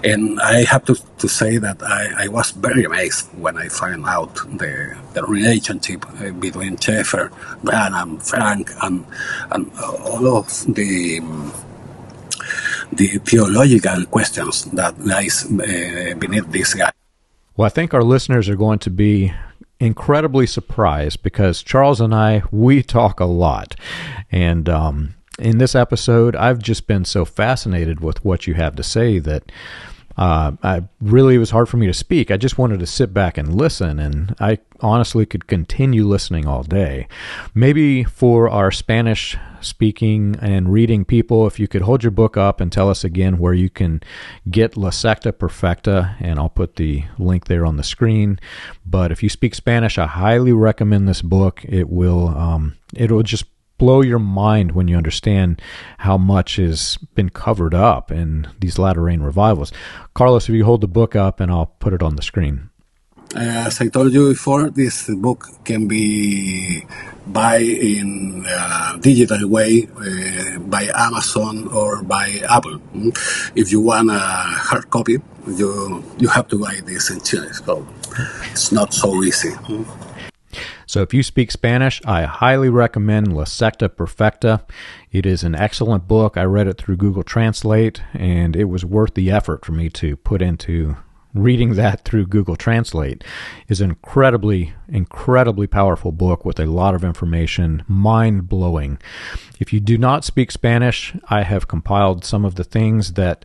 [0.04, 4.04] And I have to, to say that I, I was very amazed when I found
[4.04, 9.06] out the, the relationship uh, between Schaefer, Branham, Frank, and,
[9.50, 11.20] and all of the
[12.90, 16.90] the theological questions that lies uh, beneath this guy.
[17.56, 19.32] Well, I think our listeners are going to be
[19.80, 23.74] incredibly surprised because Charles and I we talk a lot,
[24.30, 28.82] and um, in this episode, I've just been so fascinated with what you have to
[28.82, 29.50] say that
[30.16, 32.30] uh, I really it was hard for me to speak.
[32.30, 36.64] I just wanted to sit back and listen, and I honestly could continue listening all
[36.64, 37.06] day.
[37.54, 42.60] Maybe for our Spanish speaking and reading people, if you could hold your book up
[42.60, 44.00] and tell us again where you can
[44.50, 48.38] get La Secta Perfecta, and I'll put the link there on the screen.
[48.84, 51.64] But if you speak Spanish, I highly recommend this book.
[51.64, 53.44] It will um, it'll just
[53.78, 55.62] blow your mind when you understand
[55.98, 59.72] how much has been covered up in these latter rain revivals.
[60.14, 62.70] Carlos, if you hold the book up and I'll put it on the screen.
[63.34, 66.84] Uh, as I told you before, this book can be
[67.26, 72.78] buy in a digital way uh, by Amazon or by Apple.
[72.94, 73.12] Mm.
[73.54, 77.52] If you want a hard copy, you you have to buy this in Chile.
[77.52, 77.86] So
[78.50, 79.50] it's not so easy.
[79.50, 79.86] Mm.
[80.86, 84.64] So if you speak Spanish, I highly recommend La Secta Perfecta.
[85.12, 86.38] It is an excellent book.
[86.38, 90.16] I read it through Google Translate, and it was worth the effort for me to
[90.16, 90.96] put into
[91.42, 93.24] reading that through Google Translate
[93.68, 98.98] is an incredibly, incredibly powerful book with a lot of information, mind blowing.
[99.58, 103.44] If you do not speak Spanish, I have compiled some of the things that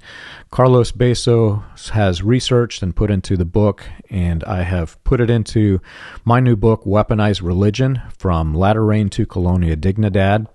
[0.52, 5.82] Carlos Basso has researched and put into the book, and I have put it into
[6.24, 10.48] my new book, Weaponized Religion From Latter Rain to Colonia Dignidad.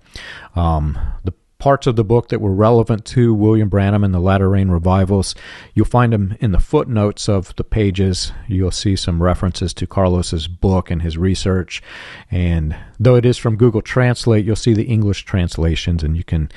[0.55, 4.49] Um, the parts of the book that were relevant to William Branham and the Latter
[4.49, 5.35] Rain revivals.
[5.73, 8.31] You'll find them in the footnotes of the pages.
[8.47, 11.83] You'll see some references to Carlos's book and his research.
[12.31, 16.49] And though it is from Google Translate, you'll see the English translations and you can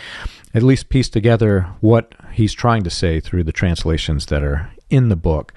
[0.54, 5.08] at least piece together what he's trying to say through the translations that are in
[5.08, 5.52] the book.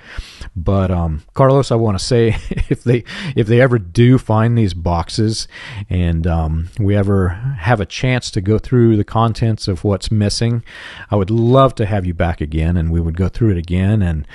[0.55, 2.37] But um, Carlos, I want to say
[2.69, 3.03] if they
[3.35, 5.47] if they ever do find these boxes
[5.89, 7.29] and um, we ever
[7.59, 10.63] have a chance to go through the contents of what's missing,
[11.11, 14.01] I would love to have you back again, and we would go through it again
[14.01, 14.25] and.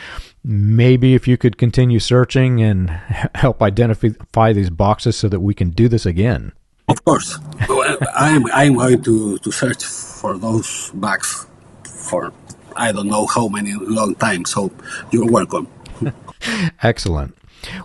[0.42, 2.88] Maybe if you could continue searching and
[3.34, 6.52] help identify these boxes so that we can do this again.
[6.88, 7.38] Of course.
[8.16, 11.46] I'm, I'm going to, to search for those bags
[11.84, 12.32] for
[12.80, 14.46] I don't know how many long time.
[14.46, 14.70] So
[15.10, 15.68] you're welcome.
[16.82, 17.36] Excellent.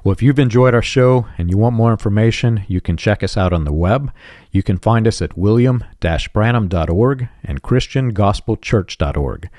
[0.03, 3.35] Well, if you've enjoyed our show and you want more information, you can check us
[3.35, 4.09] out on the web.
[4.51, 9.49] You can find us at william-branham.org and christiangospelchurch.org.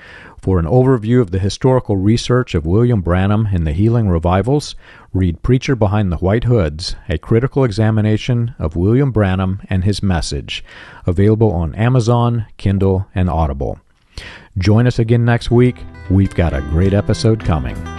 [0.41, 4.75] For an overview of the historical research of William Branham in the healing revivals,
[5.13, 10.63] read Preacher Behind the White Hoods, a critical examination of William Branham and his message,
[11.05, 13.79] available on Amazon, Kindle, and Audible.
[14.57, 15.77] Join us again next week.
[16.09, 17.96] We've got a great episode coming.